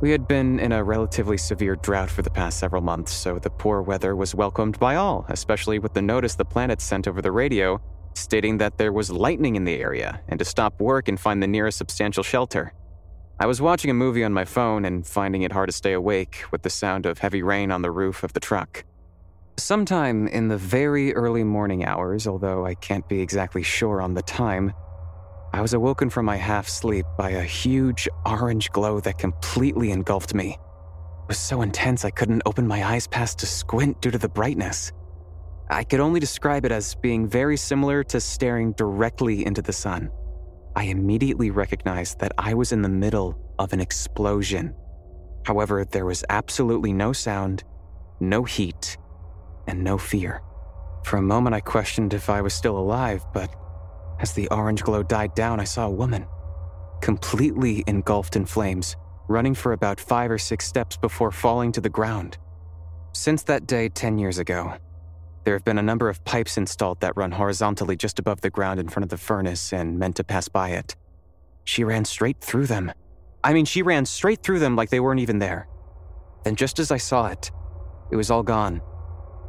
We 0.00 0.12
had 0.12 0.28
been 0.28 0.60
in 0.60 0.70
a 0.70 0.84
relatively 0.84 1.36
severe 1.36 1.74
drought 1.74 2.10
for 2.10 2.22
the 2.22 2.30
past 2.30 2.60
several 2.60 2.80
months, 2.80 3.12
so 3.12 3.40
the 3.40 3.50
poor 3.50 3.82
weather 3.82 4.14
was 4.14 4.36
welcomed 4.36 4.78
by 4.78 4.94
all, 4.94 5.26
especially 5.30 5.80
with 5.80 5.94
the 5.94 6.02
notice 6.02 6.36
the 6.36 6.44
planet 6.44 6.80
sent 6.80 7.08
over 7.08 7.20
the 7.20 7.32
radio 7.32 7.80
stating 8.14 8.58
that 8.58 8.78
there 8.78 8.92
was 8.92 9.10
lightning 9.10 9.56
in 9.56 9.64
the 9.64 9.80
area 9.80 10.20
and 10.28 10.38
to 10.38 10.44
stop 10.44 10.80
work 10.80 11.08
and 11.08 11.18
find 11.18 11.42
the 11.42 11.48
nearest 11.48 11.78
substantial 11.78 12.22
shelter. 12.22 12.72
I 13.40 13.46
was 13.46 13.60
watching 13.60 13.90
a 13.90 13.94
movie 13.94 14.22
on 14.22 14.32
my 14.32 14.44
phone 14.44 14.84
and 14.84 15.06
finding 15.06 15.42
it 15.42 15.52
hard 15.52 15.68
to 15.68 15.76
stay 15.76 15.92
awake 15.92 16.44
with 16.52 16.62
the 16.62 16.70
sound 16.70 17.04
of 17.04 17.18
heavy 17.18 17.42
rain 17.42 17.72
on 17.72 17.82
the 17.82 17.90
roof 17.90 18.22
of 18.22 18.32
the 18.32 18.40
truck. 18.40 18.84
Sometime 19.58 20.28
in 20.28 20.48
the 20.48 20.58
very 20.58 21.14
early 21.14 21.42
morning 21.42 21.82
hours, 21.86 22.26
although 22.26 22.66
I 22.66 22.74
can't 22.74 23.08
be 23.08 23.22
exactly 23.22 23.62
sure 23.62 24.02
on 24.02 24.12
the 24.12 24.20
time, 24.20 24.74
I 25.54 25.62
was 25.62 25.72
awoken 25.72 26.10
from 26.10 26.26
my 26.26 26.36
half 26.36 26.68
sleep 26.68 27.06
by 27.16 27.30
a 27.30 27.42
huge 27.42 28.06
orange 28.26 28.70
glow 28.70 29.00
that 29.00 29.16
completely 29.16 29.92
engulfed 29.92 30.34
me. 30.34 30.50
It 30.50 31.28
was 31.28 31.38
so 31.38 31.62
intense 31.62 32.04
I 32.04 32.10
couldn't 32.10 32.42
open 32.44 32.66
my 32.66 32.84
eyes 32.84 33.06
past 33.06 33.38
to 33.38 33.46
squint 33.46 34.02
due 34.02 34.10
to 34.10 34.18
the 34.18 34.28
brightness. 34.28 34.92
I 35.70 35.84
could 35.84 36.00
only 36.00 36.20
describe 36.20 36.66
it 36.66 36.70
as 36.70 36.94
being 36.94 37.26
very 37.26 37.56
similar 37.56 38.04
to 38.04 38.20
staring 38.20 38.72
directly 38.72 39.46
into 39.46 39.62
the 39.62 39.72
sun. 39.72 40.10
I 40.76 40.84
immediately 40.84 41.50
recognized 41.50 42.18
that 42.18 42.32
I 42.36 42.52
was 42.52 42.72
in 42.72 42.82
the 42.82 42.90
middle 42.90 43.38
of 43.58 43.72
an 43.72 43.80
explosion. 43.80 44.74
However, 45.46 45.86
there 45.86 46.04
was 46.04 46.24
absolutely 46.28 46.92
no 46.92 47.14
sound, 47.14 47.64
no 48.20 48.44
heat, 48.44 48.98
and 49.66 49.82
no 49.82 49.98
fear. 49.98 50.42
For 51.04 51.18
a 51.18 51.22
moment, 51.22 51.54
I 51.54 51.60
questioned 51.60 52.14
if 52.14 52.28
I 52.28 52.40
was 52.40 52.54
still 52.54 52.78
alive, 52.78 53.24
but 53.32 53.54
as 54.18 54.32
the 54.32 54.48
orange 54.48 54.82
glow 54.82 55.02
died 55.02 55.34
down, 55.34 55.60
I 55.60 55.64
saw 55.64 55.86
a 55.86 55.90
woman, 55.90 56.26
completely 57.00 57.84
engulfed 57.86 58.36
in 58.36 58.46
flames, 58.46 58.96
running 59.28 59.54
for 59.54 59.72
about 59.72 60.00
five 60.00 60.30
or 60.30 60.38
six 60.38 60.66
steps 60.66 60.96
before 60.96 61.30
falling 61.30 61.72
to 61.72 61.80
the 61.80 61.88
ground. 61.88 62.38
Since 63.12 63.44
that 63.44 63.66
day 63.66 63.88
10 63.88 64.18
years 64.18 64.38
ago, 64.38 64.74
there 65.44 65.54
have 65.54 65.64
been 65.64 65.78
a 65.78 65.82
number 65.82 66.08
of 66.08 66.24
pipes 66.24 66.56
installed 66.56 67.00
that 67.00 67.16
run 67.16 67.30
horizontally 67.30 67.96
just 67.96 68.18
above 68.18 68.40
the 68.40 68.50
ground 68.50 68.80
in 68.80 68.88
front 68.88 69.04
of 69.04 69.10
the 69.10 69.16
furnace 69.16 69.72
and 69.72 69.98
meant 69.98 70.16
to 70.16 70.24
pass 70.24 70.48
by 70.48 70.70
it. 70.70 70.96
She 71.64 71.84
ran 71.84 72.04
straight 72.04 72.40
through 72.40 72.66
them. 72.66 72.92
I 73.44 73.52
mean, 73.52 73.64
she 73.64 73.82
ran 73.82 74.06
straight 74.06 74.42
through 74.42 74.58
them 74.58 74.74
like 74.74 74.90
they 74.90 75.00
weren't 75.00 75.20
even 75.20 75.38
there. 75.38 75.68
Then, 76.42 76.56
just 76.56 76.78
as 76.78 76.90
I 76.90 76.96
saw 76.96 77.28
it, 77.28 77.50
it 78.10 78.16
was 78.16 78.30
all 78.30 78.42
gone. 78.42 78.80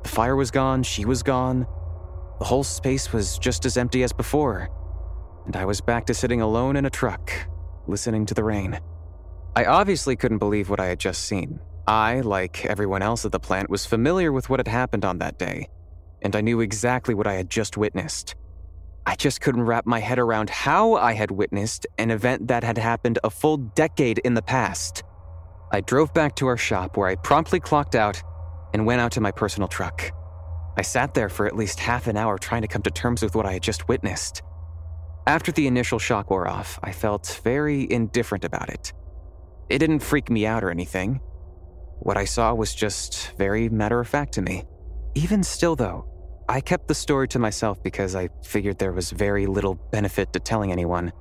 The 0.03 0.09
fire 0.09 0.35
was 0.35 0.51
gone, 0.51 0.83
she 0.83 1.05
was 1.05 1.23
gone. 1.23 1.67
The 2.39 2.45
whole 2.45 2.63
space 2.63 3.11
was 3.11 3.37
just 3.39 3.65
as 3.65 3.77
empty 3.77 4.03
as 4.03 4.13
before. 4.13 4.69
And 5.45 5.55
I 5.55 5.65
was 5.65 5.81
back 5.81 6.05
to 6.07 6.13
sitting 6.13 6.41
alone 6.41 6.75
in 6.75 6.85
a 6.85 6.89
truck, 6.89 7.31
listening 7.87 8.25
to 8.27 8.33
the 8.33 8.43
rain. 8.43 8.79
I 9.55 9.65
obviously 9.65 10.15
couldn't 10.15 10.37
believe 10.37 10.69
what 10.69 10.79
I 10.79 10.85
had 10.87 10.99
just 10.99 11.23
seen. 11.23 11.59
I, 11.87 12.19
like 12.19 12.65
everyone 12.65 13.01
else 13.01 13.25
at 13.25 13.31
the 13.31 13.39
plant, 13.39 13.69
was 13.69 13.85
familiar 13.85 14.31
with 14.31 14.49
what 14.49 14.59
had 14.59 14.67
happened 14.67 15.05
on 15.05 15.19
that 15.19 15.39
day 15.39 15.67
and 16.21 16.35
I 16.35 16.41
knew 16.41 16.61
exactly 16.61 17.13
what 17.13 17.27
I 17.27 17.33
had 17.33 17.49
just 17.49 17.77
witnessed. 17.77 18.35
I 19.05 19.15
just 19.15 19.39
couldn't 19.39 19.63
wrap 19.63 19.85
my 19.85 19.99
head 19.99 20.19
around 20.19 20.49
how 20.49 20.95
I 20.95 21.13
had 21.13 21.31
witnessed 21.31 21.87
an 21.97 22.11
event 22.11 22.47
that 22.49 22.63
had 22.63 22.77
happened 22.77 23.19
a 23.23 23.29
full 23.29 23.57
decade 23.57 24.19
in 24.19 24.33
the 24.33 24.41
past. 24.41 25.03
I 25.71 25.81
drove 25.81 26.13
back 26.13 26.35
to 26.37 26.47
our 26.47 26.57
shop 26.57 26.97
where 26.97 27.07
I 27.07 27.15
promptly 27.15 27.59
clocked 27.59 27.95
out 27.95 28.21
and 28.73 28.85
went 28.85 29.01
out 29.01 29.11
to 29.13 29.21
my 29.21 29.31
personal 29.31 29.67
truck. 29.67 30.11
I 30.77 30.83
sat 30.83 31.13
there 31.13 31.29
for 31.29 31.47
at 31.47 31.55
least 31.55 31.79
half 31.79 32.07
an 32.07 32.17
hour 32.17 32.37
trying 32.37 32.61
to 32.61 32.67
come 32.67 32.83
to 32.83 32.91
terms 32.91 33.23
with 33.23 33.35
what 33.35 33.45
I 33.45 33.53
had 33.53 33.63
just 33.63 33.87
witnessed. 33.87 34.43
After 35.25 35.51
the 35.51 35.67
initial 35.67 35.99
shock 35.99 36.29
wore 36.29 36.47
off, 36.47 36.79
I 36.83 36.91
felt 36.91 37.41
very 37.43 37.91
indifferent 37.91 38.45
about 38.45 38.69
it. 38.69 38.93
It 39.69 39.79
didn't 39.79 39.99
freak 39.99 40.29
me 40.29 40.45
out 40.45 40.63
or 40.63 40.69
anything. 40.69 41.19
What 41.99 42.15
I 42.15 42.25
saw 42.25 42.53
was 42.53 42.73
just 42.75 43.31
very 43.37 43.69
matter 43.69 43.99
of 43.99 44.07
fact 44.07 44.33
to 44.33 44.41
me. 44.41 44.63
Even 45.15 45.43
still, 45.43 45.75
though, 45.75 46.07
I 46.47 46.61
kept 46.61 46.87
the 46.87 46.95
story 46.95 47.27
to 47.29 47.39
myself 47.39 47.81
because 47.83 48.15
I 48.15 48.29
figured 48.43 48.77
there 48.77 48.93
was 48.93 49.11
very 49.11 49.47
little 49.47 49.75
benefit 49.75 50.31
to 50.33 50.39
telling 50.39 50.71
anyone. 50.71 51.11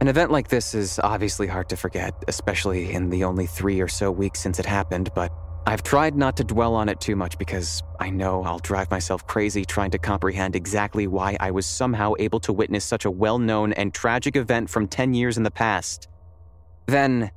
An 0.00 0.08
event 0.08 0.32
like 0.32 0.48
this 0.48 0.74
is 0.74 0.98
obviously 1.04 1.46
hard 1.46 1.68
to 1.68 1.76
forget, 1.76 2.14
especially 2.26 2.92
in 2.92 3.10
the 3.10 3.24
only 3.24 3.46
three 3.46 3.80
or 3.80 3.88
so 3.88 4.10
weeks 4.10 4.40
since 4.40 4.58
it 4.58 4.66
happened, 4.66 5.10
but 5.14 5.30
I've 5.68 5.82
tried 5.82 6.16
not 6.16 6.34
to 6.38 6.44
dwell 6.44 6.74
on 6.74 6.88
it 6.88 6.98
too 6.98 7.14
much 7.14 7.36
because 7.36 7.82
I 8.00 8.08
know 8.08 8.42
I'll 8.42 8.58
drive 8.58 8.90
myself 8.90 9.26
crazy 9.26 9.66
trying 9.66 9.90
to 9.90 9.98
comprehend 9.98 10.56
exactly 10.56 11.06
why 11.06 11.36
I 11.40 11.50
was 11.50 11.66
somehow 11.66 12.14
able 12.18 12.40
to 12.40 12.54
witness 12.54 12.86
such 12.86 13.04
a 13.04 13.10
well 13.10 13.38
known 13.38 13.74
and 13.74 13.92
tragic 13.92 14.34
event 14.34 14.70
from 14.70 14.88
10 14.88 15.12
years 15.12 15.36
in 15.36 15.42
the 15.42 15.50
past. 15.50 16.08
Then, 16.86 17.32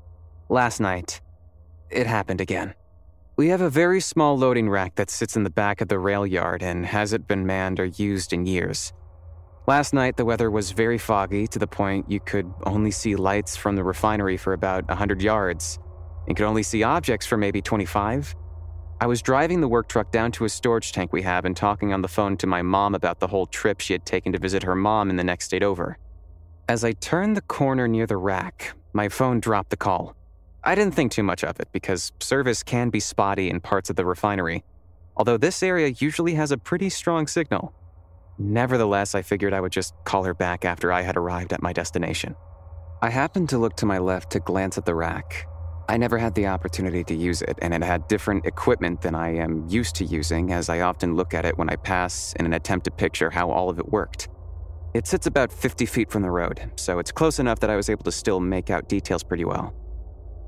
last 0.47 0.79
night, 0.79 1.19
it 1.89 2.07
happened 2.07 2.39
again. 2.39 2.73
We 3.35 3.49
have 3.49 3.59
a 3.59 3.69
very 3.69 3.99
small 3.99 4.37
loading 4.37 4.69
rack 4.69 4.95
that 4.95 5.09
sits 5.09 5.35
in 5.35 5.43
the 5.43 5.49
back 5.49 5.81
of 5.81 5.89
the 5.89 5.99
rail 5.99 6.25
yard 6.25 6.63
and 6.63 6.85
hasn't 6.85 7.27
been 7.27 7.45
manned 7.45 7.81
or 7.81 7.85
used 7.85 8.31
in 8.31 8.45
years. 8.45 8.93
Last 9.67 9.93
night, 9.93 10.15
the 10.15 10.23
weather 10.23 10.49
was 10.49 10.71
very 10.71 10.97
foggy 10.97 11.47
to 11.47 11.59
the 11.59 11.67
point 11.67 12.09
you 12.09 12.21
could 12.21 12.49
only 12.65 12.91
see 12.91 13.17
lights 13.17 13.57
from 13.57 13.75
the 13.75 13.83
refinery 13.83 14.37
for 14.37 14.53
about 14.53 14.87
100 14.87 15.21
yards 15.21 15.79
and 16.31 16.37
could 16.37 16.45
only 16.45 16.63
see 16.63 16.81
objects 16.81 17.27
for 17.27 17.35
maybe 17.35 17.61
25. 17.61 18.33
I 19.01 19.05
was 19.05 19.21
driving 19.21 19.59
the 19.59 19.67
work 19.67 19.89
truck 19.89 20.13
down 20.13 20.31
to 20.31 20.45
a 20.45 20.49
storage 20.49 20.93
tank 20.93 21.11
we 21.11 21.23
have 21.23 21.43
and 21.43 21.57
talking 21.57 21.91
on 21.91 22.01
the 22.01 22.07
phone 22.07 22.37
to 22.37 22.47
my 22.47 22.61
mom 22.61 22.95
about 22.95 23.19
the 23.19 23.27
whole 23.27 23.47
trip 23.47 23.81
she 23.81 23.91
had 23.91 24.05
taken 24.05 24.31
to 24.31 24.39
visit 24.39 24.63
her 24.63 24.73
mom 24.73 25.09
in 25.09 25.17
the 25.17 25.25
next 25.25 25.43
state 25.43 25.61
over. 25.61 25.97
As 26.69 26.85
I 26.85 26.93
turned 26.93 27.35
the 27.35 27.41
corner 27.41 27.85
near 27.85 28.07
the 28.07 28.15
rack, 28.15 28.73
my 28.93 29.09
phone 29.09 29.41
dropped 29.41 29.71
the 29.71 29.75
call. 29.75 30.15
I 30.63 30.73
didn't 30.73 30.93
think 30.93 31.11
too 31.11 31.21
much 31.21 31.43
of 31.43 31.59
it 31.59 31.67
because 31.73 32.13
service 32.21 32.63
can 32.63 32.89
be 32.89 33.01
spotty 33.01 33.49
in 33.49 33.59
parts 33.59 33.89
of 33.89 33.97
the 33.97 34.05
refinery, 34.05 34.63
although 35.17 35.35
this 35.35 35.61
area 35.61 35.89
usually 35.99 36.35
has 36.35 36.53
a 36.53 36.57
pretty 36.57 36.89
strong 36.89 37.27
signal. 37.27 37.73
Nevertheless, 38.39 39.15
I 39.15 39.21
figured 39.21 39.53
I 39.53 39.59
would 39.59 39.73
just 39.73 39.93
call 40.05 40.23
her 40.23 40.33
back 40.33 40.63
after 40.63 40.93
I 40.93 41.01
had 41.01 41.17
arrived 41.17 41.51
at 41.51 41.61
my 41.61 41.73
destination. 41.73 42.37
I 43.01 43.09
happened 43.09 43.49
to 43.49 43.57
look 43.57 43.75
to 43.77 43.85
my 43.85 43.97
left 43.97 44.31
to 44.31 44.39
glance 44.39 44.77
at 44.77 44.85
the 44.85 44.95
rack. 44.95 45.45
I 45.89 45.97
never 45.97 46.17
had 46.17 46.35
the 46.35 46.47
opportunity 46.47 47.03
to 47.03 47.15
use 47.15 47.41
it, 47.41 47.57
and 47.61 47.73
it 47.73 47.83
had 47.83 48.07
different 48.07 48.45
equipment 48.45 49.01
than 49.01 49.15
I 49.15 49.35
am 49.35 49.67
used 49.67 49.95
to 49.95 50.05
using, 50.05 50.53
as 50.53 50.69
I 50.69 50.81
often 50.81 51.15
look 51.15 51.33
at 51.33 51.45
it 51.45 51.57
when 51.57 51.69
I 51.69 51.75
pass 51.75 52.33
in 52.39 52.45
an 52.45 52.53
attempt 52.53 52.85
to 52.85 52.91
picture 52.91 53.29
how 53.29 53.51
all 53.51 53.69
of 53.69 53.79
it 53.79 53.89
worked. 53.89 54.29
It 54.93 55.07
sits 55.07 55.25
about 55.25 55.51
50 55.53 55.85
feet 55.85 56.11
from 56.11 56.21
the 56.21 56.31
road, 56.31 56.71
so 56.75 56.99
it's 56.99 57.11
close 57.11 57.39
enough 57.39 57.59
that 57.61 57.69
I 57.69 57.75
was 57.75 57.89
able 57.89 58.03
to 58.03 58.11
still 58.11 58.39
make 58.39 58.69
out 58.69 58.89
details 58.89 59.23
pretty 59.23 59.45
well. 59.45 59.73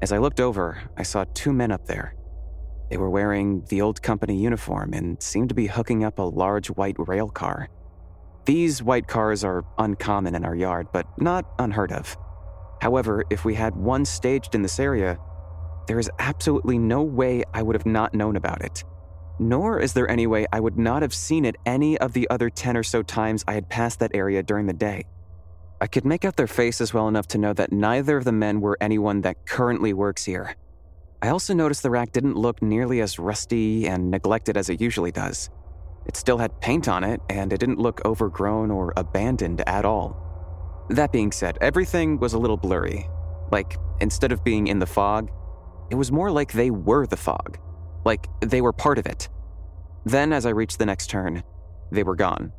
As 0.01 0.11
I 0.11 0.17
looked 0.17 0.39
over, 0.39 0.81
I 0.97 1.03
saw 1.03 1.25
two 1.33 1.53
men 1.53 1.71
up 1.71 1.85
there. 1.85 2.15
They 2.89 2.97
were 2.97 3.09
wearing 3.09 3.63
the 3.69 3.81
old 3.81 4.01
company 4.01 4.37
uniform 4.37 4.93
and 4.93 5.21
seemed 5.21 5.49
to 5.49 5.55
be 5.55 5.67
hooking 5.67 6.03
up 6.03 6.19
a 6.19 6.23
large 6.23 6.67
white 6.67 6.97
rail 6.99 7.29
car. 7.29 7.69
These 8.45 8.83
white 8.83 9.07
cars 9.07 9.45
are 9.45 9.63
uncommon 9.77 10.35
in 10.35 10.43
our 10.43 10.55
yard, 10.55 10.87
but 10.91 11.07
not 11.17 11.45
unheard 11.57 11.93
of. 11.93 12.17
However, 12.83 13.23
if 13.29 13.45
we 13.45 13.55
had 13.55 13.77
one 13.77 14.03
staged 14.03 14.55
in 14.55 14.61
this 14.61 14.77
area, 14.77 15.17
there 15.87 15.99
is 15.99 16.11
absolutely 16.19 16.77
no 16.77 17.01
way 17.01 17.45
I 17.53 17.61
would 17.61 17.77
have 17.77 17.85
not 17.85 18.13
known 18.13 18.35
about 18.35 18.61
it. 18.61 18.83
Nor 19.39 19.79
is 19.79 19.93
there 19.93 20.09
any 20.09 20.27
way 20.27 20.45
I 20.51 20.59
would 20.59 20.77
not 20.77 21.01
have 21.01 21.13
seen 21.13 21.45
it 21.45 21.55
any 21.65 21.97
of 21.99 22.11
the 22.11 22.29
other 22.29 22.49
10 22.49 22.75
or 22.75 22.83
so 22.83 23.01
times 23.01 23.45
I 23.47 23.53
had 23.53 23.69
passed 23.69 23.99
that 23.99 24.13
area 24.13 24.43
during 24.43 24.65
the 24.65 24.73
day. 24.73 25.05
I 25.79 25.87
could 25.87 26.03
make 26.03 26.25
out 26.25 26.35
their 26.35 26.45
faces 26.45 26.93
well 26.93 27.07
enough 27.07 27.27
to 27.27 27.37
know 27.37 27.53
that 27.53 27.71
neither 27.71 28.17
of 28.17 28.25
the 28.25 28.33
men 28.33 28.59
were 28.59 28.77
anyone 28.81 29.21
that 29.21 29.45
currently 29.45 29.93
works 29.93 30.25
here. 30.25 30.53
I 31.21 31.29
also 31.29 31.53
noticed 31.53 31.83
the 31.83 31.89
rack 31.89 32.11
didn't 32.11 32.35
look 32.35 32.61
nearly 32.61 32.99
as 32.99 33.17
rusty 33.17 33.87
and 33.87 34.11
neglected 34.11 34.57
as 34.57 34.69
it 34.69 34.81
usually 34.81 35.13
does. 35.13 35.49
It 36.05 36.17
still 36.17 36.37
had 36.37 36.59
paint 36.59 36.89
on 36.89 37.05
it, 37.05 37.21
and 37.29 37.53
it 37.53 37.61
didn't 37.61 37.79
look 37.79 38.01
overgrown 38.03 38.71
or 38.71 38.91
abandoned 38.97 39.61
at 39.69 39.85
all. 39.85 40.32
That 40.89 41.11
being 41.11 41.31
said, 41.31 41.57
everything 41.61 42.19
was 42.19 42.33
a 42.33 42.39
little 42.39 42.57
blurry. 42.57 43.07
Like, 43.51 43.77
instead 43.99 44.31
of 44.31 44.43
being 44.43 44.67
in 44.67 44.79
the 44.79 44.85
fog, 44.85 45.31
it 45.89 45.95
was 45.95 46.11
more 46.11 46.31
like 46.31 46.51
they 46.51 46.71
were 46.71 47.07
the 47.07 47.17
fog. 47.17 47.57
Like, 48.05 48.27
they 48.41 48.61
were 48.61 48.73
part 48.73 48.97
of 48.97 49.05
it. 49.05 49.29
Then, 50.05 50.33
as 50.33 50.45
I 50.45 50.49
reached 50.49 50.79
the 50.79 50.85
next 50.85 51.09
turn, 51.09 51.43
they 51.91 52.03
were 52.03 52.15
gone. 52.15 52.51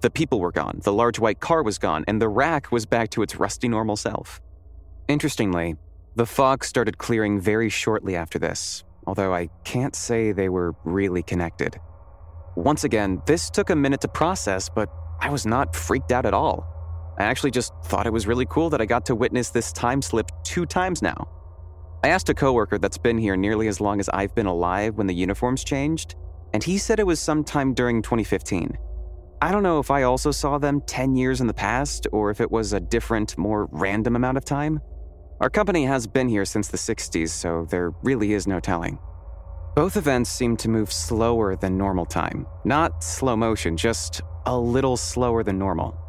The 0.00 0.10
people 0.10 0.40
were 0.40 0.52
gone, 0.52 0.80
the 0.82 0.92
large 0.92 1.18
white 1.18 1.40
car 1.40 1.62
was 1.62 1.78
gone, 1.78 2.04
and 2.08 2.20
the 2.20 2.28
rack 2.28 2.72
was 2.72 2.86
back 2.86 3.10
to 3.10 3.22
its 3.22 3.36
rusty 3.36 3.68
normal 3.68 3.96
self. 3.96 4.40
Interestingly, 5.08 5.76
the 6.16 6.26
fog 6.26 6.64
started 6.64 6.98
clearing 6.98 7.40
very 7.40 7.68
shortly 7.68 8.16
after 8.16 8.38
this, 8.38 8.84
although 9.06 9.34
I 9.34 9.48
can't 9.64 9.94
say 9.94 10.32
they 10.32 10.48
were 10.48 10.74
really 10.84 11.22
connected. 11.22 11.78
Once 12.56 12.84
again, 12.84 13.22
this 13.26 13.50
took 13.50 13.70
a 13.70 13.76
minute 13.76 14.00
to 14.02 14.08
process, 14.08 14.68
but 14.68 14.90
I 15.20 15.30
was 15.30 15.46
not 15.46 15.76
freaked 15.76 16.12
out 16.12 16.26
at 16.26 16.34
all. 16.34 16.79
I 17.20 17.24
actually 17.24 17.50
just 17.50 17.74
thought 17.84 18.06
it 18.06 18.12
was 18.14 18.26
really 18.26 18.46
cool 18.48 18.70
that 18.70 18.80
I 18.80 18.86
got 18.86 19.04
to 19.04 19.14
witness 19.14 19.50
this 19.50 19.74
time 19.74 20.00
slip 20.00 20.30
two 20.42 20.64
times 20.64 21.02
now. 21.02 21.28
I 22.02 22.08
asked 22.08 22.30
a 22.30 22.34
coworker 22.34 22.78
that's 22.78 22.96
been 22.96 23.18
here 23.18 23.36
nearly 23.36 23.68
as 23.68 23.78
long 23.78 24.00
as 24.00 24.08
I've 24.08 24.34
been 24.34 24.46
alive 24.46 24.94
when 24.94 25.06
the 25.06 25.14
uniforms 25.14 25.62
changed, 25.62 26.14
and 26.54 26.64
he 26.64 26.78
said 26.78 26.98
it 26.98 27.06
was 27.06 27.20
sometime 27.20 27.74
during 27.74 28.00
2015. 28.00 28.72
I 29.42 29.52
don't 29.52 29.62
know 29.62 29.80
if 29.80 29.90
I 29.90 30.04
also 30.04 30.30
saw 30.30 30.56
them 30.56 30.80
10 30.86 31.14
years 31.14 31.42
in 31.42 31.46
the 31.46 31.52
past 31.52 32.06
or 32.10 32.30
if 32.30 32.40
it 32.40 32.50
was 32.50 32.72
a 32.72 32.80
different, 32.80 33.36
more 33.36 33.68
random 33.70 34.16
amount 34.16 34.38
of 34.38 34.46
time. 34.46 34.80
Our 35.42 35.50
company 35.50 35.84
has 35.84 36.06
been 36.06 36.30
here 36.30 36.46
since 36.46 36.68
the 36.68 36.78
60s, 36.78 37.28
so 37.28 37.66
there 37.68 37.90
really 38.02 38.32
is 38.32 38.46
no 38.46 38.60
telling. 38.60 38.98
Both 39.76 39.98
events 39.98 40.30
seem 40.30 40.56
to 40.56 40.70
move 40.70 40.90
slower 40.90 41.54
than 41.54 41.76
normal 41.76 42.06
time. 42.06 42.46
Not 42.64 43.04
slow 43.04 43.36
motion, 43.36 43.76
just 43.76 44.22
a 44.46 44.58
little 44.58 44.96
slower 44.96 45.42
than 45.42 45.58
normal. 45.58 45.99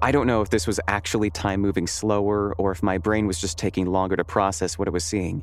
I 0.00 0.12
don't 0.12 0.28
know 0.28 0.42
if 0.42 0.50
this 0.50 0.68
was 0.68 0.78
actually 0.86 1.30
time 1.30 1.60
moving 1.60 1.88
slower 1.88 2.54
or 2.54 2.70
if 2.70 2.84
my 2.84 2.98
brain 2.98 3.26
was 3.26 3.40
just 3.40 3.58
taking 3.58 3.86
longer 3.86 4.14
to 4.16 4.24
process 4.24 4.78
what 4.78 4.86
it 4.86 4.92
was 4.92 5.04
seeing. 5.04 5.42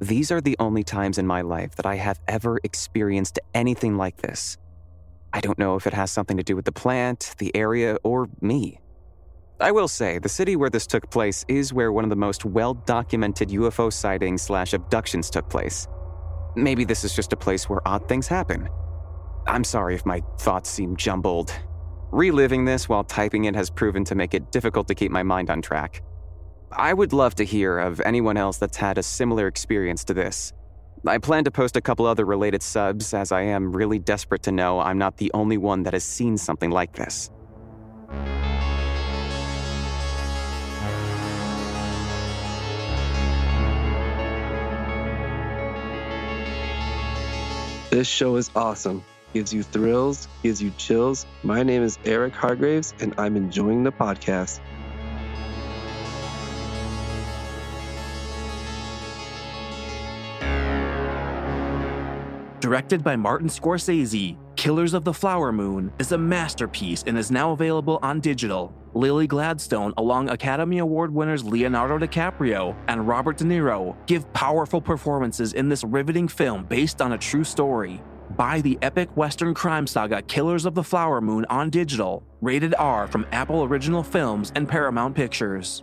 These 0.00 0.32
are 0.32 0.40
the 0.40 0.56
only 0.58 0.82
times 0.82 1.16
in 1.16 1.26
my 1.26 1.42
life 1.42 1.76
that 1.76 1.86
I 1.86 1.94
have 1.94 2.18
ever 2.26 2.58
experienced 2.64 3.38
anything 3.54 3.96
like 3.96 4.16
this. 4.16 4.58
I 5.32 5.40
don't 5.40 5.58
know 5.58 5.76
if 5.76 5.86
it 5.86 5.94
has 5.94 6.10
something 6.10 6.36
to 6.38 6.42
do 6.42 6.56
with 6.56 6.64
the 6.64 6.72
plant, 6.72 7.34
the 7.38 7.54
area, 7.54 7.98
or 8.02 8.28
me. 8.40 8.80
I 9.60 9.70
will 9.70 9.88
say, 9.88 10.18
the 10.18 10.28
city 10.28 10.56
where 10.56 10.70
this 10.70 10.86
took 10.86 11.08
place 11.10 11.44
is 11.46 11.72
where 11.72 11.92
one 11.92 12.04
of 12.04 12.10
the 12.10 12.16
most 12.16 12.44
well 12.44 12.74
documented 12.74 13.50
UFO 13.50 13.92
sightings 13.92 14.42
slash 14.42 14.72
abductions 14.72 15.30
took 15.30 15.48
place. 15.48 15.86
Maybe 16.56 16.84
this 16.84 17.04
is 17.04 17.14
just 17.14 17.32
a 17.32 17.36
place 17.36 17.68
where 17.68 17.86
odd 17.86 18.08
things 18.08 18.26
happen. 18.26 18.68
I'm 19.46 19.64
sorry 19.64 19.94
if 19.94 20.04
my 20.04 20.20
thoughts 20.38 20.68
seem 20.68 20.96
jumbled. 20.96 21.52
Reliving 22.10 22.64
this 22.64 22.88
while 22.88 23.04
typing 23.04 23.44
it 23.44 23.54
has 23.54 23.68
proven 23.68 24.02
to 24.04 24.14
make 24.14 24.32
it 24.32 24.50
difficult 24.50 24.88
to 24.88 24.94
keep 24.94 25.10
my 25.10 25.22
mind 25.22 25.50
on 25.50 25.60
track. 25.60 26.02
I 26.72 26.94
would 26.94 27.12
love 27.12 27.34
to 27.34 27.44
hear 27.44 27.78
of 27.78 28.00
anyone 28.00 28.38
else 28.38 28.56
that's 28.56 28.78
had 28.78 28.96
a 28.96 29.02
similar 29.02 29.46
experience 29.46 30.04
to 30.04 30.14
this. 30.14 30.54
I 31.06 31.18
plan 31.18 31.44
to 31.44 31.50
post 31.50 31.76
a 31.76 31.82
couple 31.82 32.06
other 32.06 32.24
related 32.24 32.62
subs 32.62 33.12
as 33.12 33.30
I 33.30 33.42
am 33.42 33.76
really 33.76 33.98
desperate 33.98 34.42
to 34.44 34.52
know 34.52 34.80
I'm 34.80 34.96
not 34.96 35.18
the 35.18 35.30
only 35.34 35.58
one 35.58 35.82
that 35.82 35.92
has 35.92 36.02
seen 36.02 36.38
something 36.38 36.70
like 36.70 36.94
this. 36.94 37.30
This 47.90 48.08
show 48.08 48.36
is 48.36 48.50
awesome. 48.56 49.04
Gives 49.34 49.52
you 49.52 49.62
thrills, 49.62 50.26
gives 50.42 50.62
you 50.62 50.70
chills. 50.78 51.26
My 51.42 51.62
name 51.62 51.82
is 51.82 51.98
Eric 52.04 52.34
Hargraves, 52.34 52.94
and 53.00 53.14
I'm 53.18 53.36
enjoying 53.36 53.82
the 53.82 53.92
podcast. 53.92 54.60
Directed 62.60 63.04
by 63.04 63.16
Martin 63.16 63.48
Scorsese, 63.48 64.36
Killers 64.56 64.92
of 64.92 65.04
the 65.04 65.14
Flower 65.14 65.52
Moon 65.52 65.92
is 66.00 66.10
a 66.12 66.18
masterpiece 66.18 67.04
and 67.06 67.16
is 67.16 67.30
now 67.30 67.52
available 67.52 68.00
on 68.02 68.18
digital. 68.20 68.74
Lily 68.94 69.26
Gladstone, 69.26 69.94
along 69.96 70.28
Academy 70.30 70.78
Award 70.78 71.14
winners 71.14 71.44
Leonardo 71.44 71.98
DiCaprio 71.98 72.74
and 72.88 73.06
Robert 73.06 73.36
De 73.36 73.44
Niro, 73.44 73.94
give 74.06 74.30
powerful 74.32 74.80
performances 74.80 75.52
in 75.52 75.68
this 75.68 75.84
riveting 75.84 76.26
film 76.26 76.64
based 76.64 77.00
on 77.00 77.12
a 77.12 77.18
true 77.18 77.44
story. 77.44 78.02
Buy 78.38 78.60
the 78.60 78.78
epic 78.82 79.16
Western 79.16 79.52
crime 79.52 79.84
saga 79.88 80.22
Killers 80.22 80.64
of 80.64 80.76
the 80.76 80.84
Flower 80.84 81.20
Moon 81.20 81.44
on 81.50 81.70
digital, 81.70 82.22
rated 82.40 82.72
R 82.78 83.08
from 83.08 83.26
Apple 83.32 83.64
Original 83.64 84.04
Films 84.04 84.52
and 84.54 84.68
Paramount 84.68 85.16
Pictures. 85.16 85.82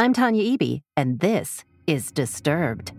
I'm 0.00 0.12
Tanya 0.12 0.44
Eby, 0.44 0.82
and 0.96 1.18
this 1.18 1.64
is 1.88 2.12
Disturbed. 2.12 2.92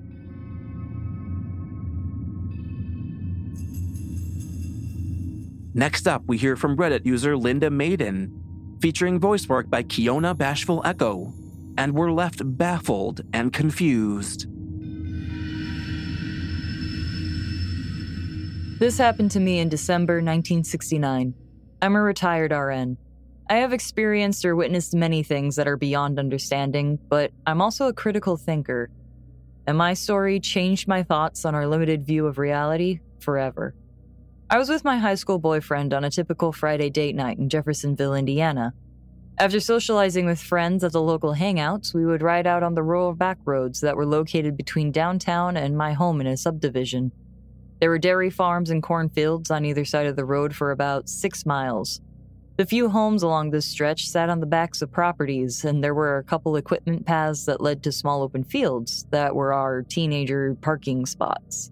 Next 5.73 6.09
up, 6.09 6.23
we 6.27 6.37
hear 6.37 6.57
from 6.57 6.75
Reddit 6.75 7.05
user 7.05 7.37
Linda 7.37 7.69
Maiden, 7.69 8.77
featuring 8.81 9.17
voice 9.17 9.47
work 9.47 9.69
by 9.69 9.81
Keona 9.81 10.37
Bashful 10.37 10.81
Echo, 10.83 11.31
and 11.77 11.93
we're 11.93 12.11
left 12.11 12.41
baffled 12.57 13.21
and 13.31 13.53
confused. 13.53 14.47
This 18.77 18.97
happened 18.97 19.31
to 19.31 19.39
me 19.39 19.59
in 19.59 19.69
December 19.69 20.15
1969. 20.15 21.33
I'm 21.81 21.95
a 21.95 22.01
retired 22.01 22.51
RN. 22.51 22.97
I 23.51 23.55
have 23.55 23.73
experienced 23.73 24.45
or 24.45 24.55
witnessed 24.55 24.93
many 24.93 25.23
things 25.23 25.55
that 25.55 25.67
are 25.67 25.75
beyond 25.75 26.19
understanding, 26.19 26.99
but 27.09 27.31
I'm 27.47 27.63
also 27.63 27.87
a 27.87 27.93
critical 27.93 28.37
thinker. 28.37 28.91
And 29.65 29.75
my 29.75 29.95
story 29.95 30.39
changed 30.39 30.87
my 30.87 31.01
thoughts 31.01 31.45
on 31.45 31.55
our 31.55 31.65
limited 31.65 32.05
view 32.05 32.27
of 32.27 32.37
reality 32.37 32.99
forever. 33.19 33.73
I 34.51 34.59
was 34.59 34.69
with 34.69 34.83
my 34.83 34.97
high 34.97 35.15
school 35.15 35.39
boyfriend 35.39 35.95
on 35.95 36.03
a 36.03 36.11
typical 36.11 36.51
Friday 36.51 36.91
date 36.91 37.15
night 37.15 37.39
in 37.39 37.49
Jeffersonville, 37.49 38.13
Indiana. 38.13 38.73
After 39.39 39.59
socializing 39.59 40.27
with 40.27 40.39
friends 40.39 40.83
at 40.83 40.91
the 40.91 41.01
local 41.01 41.33
hangouts, 41.33 41.91
we 41.91 42.05
would 42.05 42.21
ride 42.21 42.45
out 42.45 42.61
on 42.61 42.75
the 42.75 42.83
rural 42.83 43.13
back 43.13 43.39
roads 43.45 43.81
that 43.81 43.95
were 43.95 44.05
located 44.05 44.57
between 44.57 44.91
downtown 44.91 45.57
and 45.57 45.75
my 45.75 45.93
home 45.93 46.21
in 46.21 46.27
a 46.27 46.37
subdivision. 46.37 47.11
There 47.79 47.89
were 47.89 47.97
dairy 47.97 48.29
farms 48.29 48.69
and 48.69 48.83
cornfields 48.83 49.49
on 49.49 49.65
either 49.65 49.85
side 49.85 50.05
of 50.05 50.17
the 50.17 50.25
road 50.25 50.55
for 50.55 50.69
about 50.69 51.09
six 51.09 51.47
miles. 51.47 51.99
The 52.59 52.65
few 52.65 52.89
homes 52.89 53.23
along 53.23 53.51
this 53.51 53.65
stretch 53.65 54.09
sat 54.09 54.27
on 54.29 54.41
the 54.41 54.45
backs 54.45 54.81
of 54.81 54.91
properties, 54.91 55.63
and 55.63 55.81
there 55.81 55.93
were 55.93 56.17
a 56.17 56.23
couple 56.25 56.57
equipment 56.57 57.05
paths 57.05 57.45
that 57.45 57.61
led 57.61 57.81
to 57.83 57.91
small 57.93 58.21
open 58.21 58.43
fields 58.43 59.05
that 59.11 59.33
were 59.33 59.53
our 59.53 59.81
teenager 59.81 60.57
parking 60.59 61.05
spots. 61.05 61.71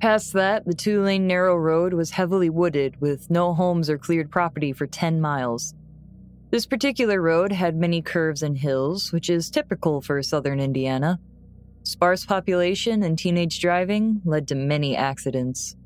Past 0.00 0.32
that, 0.32 0.66
the 0.66 0.74
two 0.74 1.00
lane 1.02 1.28
narrow 1.28 1.54
road 1.54 1.94
was 1.94 2.10
heavily 2.10 2.50
wooded 2.50 3.00
with 3.00 3.30
no 3.30 3.54
homes 3.54 3.88
or 3.88 3.98
cleared 3.98 4.28
property 4.28 4.72
for 4.72 4.88
10 4.88 5.20
miles. 5.20 5.74
This 6.50 6.66
particular 6.66 7.22
road 7.22 7.52
had 7.52 7.76
many 7.76 8.02
curves 8.02 8.42
and 8.42 8.58
hills, 8.58 9.12
which 9.12 9.30
is 9.30 9.48
typical 9.48 10.00
for 10.00 10.20
southern 10.24 10.58
Indiana. 10.58 11.20
Sparse 11.84 12.26
population 12.26 13.04
and 13.04 13.16
teenage 13.16 13.60
driving 13.60 14.22
led 14.24 14.48
to 14.48 14.56
many 14.56 14.96
accidents. 14.96 15.76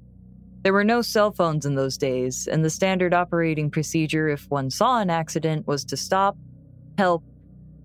There 0.63 0.75
were 0.75 0.85
no 0.85 1.01
cell 1.01 1.33
phones 1.33 1.65
in 1.65 1.75
those 1.75 1.97
days, 1.97 2.47
and 2.47 2.63
the 2.63 2.69
standard 2.69 3.15
operating 3.15 3.71
procedure 3.71 4.29
if 4.29 4.51
one 4.51 4.71
saw 4.71 5.01
an 5.01 5.09
accident 5.09 5.67
was 5.67 5.87
to 5.87 5.97
stop, 5.97 6.37
help, 6.99 7.25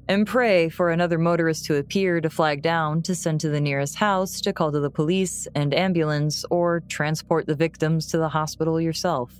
and 0.09 0.27
pray 0.27 0.67
for 0.67 0.91
another 0.91 1.17
motorist 1.17 1.65
to 1.65 1.77
appear 1.77 2.19
to 2.19 2.29
flag 2.29 2.61
down 2.61 3.01
to 3.03 3.15
send 3.15 3.39
to 3.39 3.49
the 3.49 3.61
nearest 3.61 3.95
house 3.95 4.41
to 4.41 4.51
call 4.51 4.71
to 4.73 4.79
the 4.81 4.89
police 4.89 5.47
and 5.55 5.73
ambulance 5.73 6.43
or 6.51 6.81
transport 6.89 7.47
the 7.47 7.55
victims 7.55 8.07
to 8.07 8.17
the 8.17 8.29
hospital 8.29 8.79
yourself. 8.79 9.33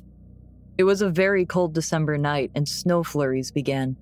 It 0.78 0.86
was 0.86 1.02
a 1.02 1.10
very 1.10 1.46
cold 1.46 1.74
December 1.74 2.18
night 2.18 2.52
and 2.56 2.68
snow 2.68 3.04
flurries 3.04 3.52
began. 3.52 3.98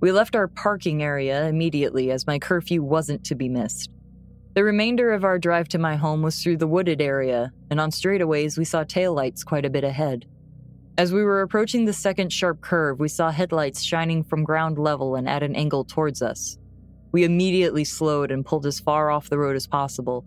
We 0.00 0.10
left 0.10 0.34
our 0.34 0.48
parking 0.48 1.02
area 1.02 1.46
immediately 1.46 2.10
as 2.10 2.26
my 2.26 2.38
curfew 2.38 2.82
wasn't 2.82 3.24
to 3.24 3.34
be 3.34 3.48
missed. 3.50 3.90
The 4.52 4.64
remainder 4.64 5.12
of 5.12 5.22
our 5.22 5.38
drive 5.38 5.68
to 5.68 5.78
my 5.78 5.94
home 5.94 6.22
was 6.22 6.42
through 6.42 6.56
the 6.56 6.66
wooded 6.66 7.00
area, 7.00 7.52
and 7.70 7.80
on 7.80 7.90
straightaways 7.90 8.58
we 8.58 8.64
saw 8.64 8.82
taillights 8.82 9.44
quite 9.44 9.64
a 9.64 9.70
bit 9.70 9.84
ahead. 9.84 10.26
As 10.98 11.12
we 11.12 11.22
were 11.22 11.42
approaching 11.42 11.84
the 11.84 11.92
second 11.92 12.32
sharp 12.32 12.60
curve, 12.60 12.98
we 12.98 13.08
saw 13.08 13.30
headlights 13.30 13.80
shining 13.80 14.24
from 14.24 14.42
ground 14.42 14.76
level 14.76 15.14
and 15.14 15.28
at 15.28 15.44
an 15.44 15.54
angle 15.54 15.84
towards 15.84 16.20
us. 16.20 16.58
We 17.12 17.22
immediately 17.22 17.84
slowed 17.84 18.32
and 18.32 18.44
pulled 18.44 18.66
as 18.66 18.80
far 18.80 19.10
off 19.10 19.30
the 19.30 19.38
road 19.38 19.54
as 19.54 19.68
possible. 19.68 20.24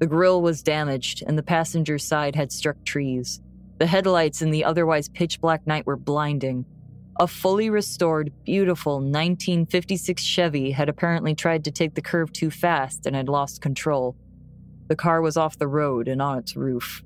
The 0.00 0.08
grille 0.08 0.42
was 0.42 0.64
damaged, 0.64 1.22
and 1.24 1.38
the 1.38 1.42
passenger 1.44 1.98
side 1.98 2.34
had 2.34 2.50
struck 2.50 2.84
trees. 2.84 3.40
The 3.78 3.86
headlights 3.86 4.42
in 4.42 4.50
the 4.50 4.64
otherwise 4.64 5.08
pitch 5.08 5.40
black 5.40 5.68
night 5.68 5.86
were 5.86 5.96
blinding, 5.96 6.64
a 7.18 7.26
fully 7.26 7.70
restored, 7.70 8.32
beautiful 8.44 8.94
1956 8.94 10.22
Chevy 10.22 10.70
had 10.70 10.88
apparently 10.88 11.34
tried 11.34 11.64
to 11.64 11.70
take 11.70 11.94
the 11.94 12.02
curve 12.02 12.32
too 12.32 12.50
fast 12.50 13.06
and 13.06 13.14
had 13.14 13.28
lost 13.28 13.60
control. 13.60 14.16
The 14.88 14.96
car 14.96 15.20
was 15.20 15.36
off 15.36 15.58
the 15.58 15.68
road 15.68 16.08
and 16.08 16.22
on 16.22 16.38
its 16.38 16.56
roof. 16.56 17.02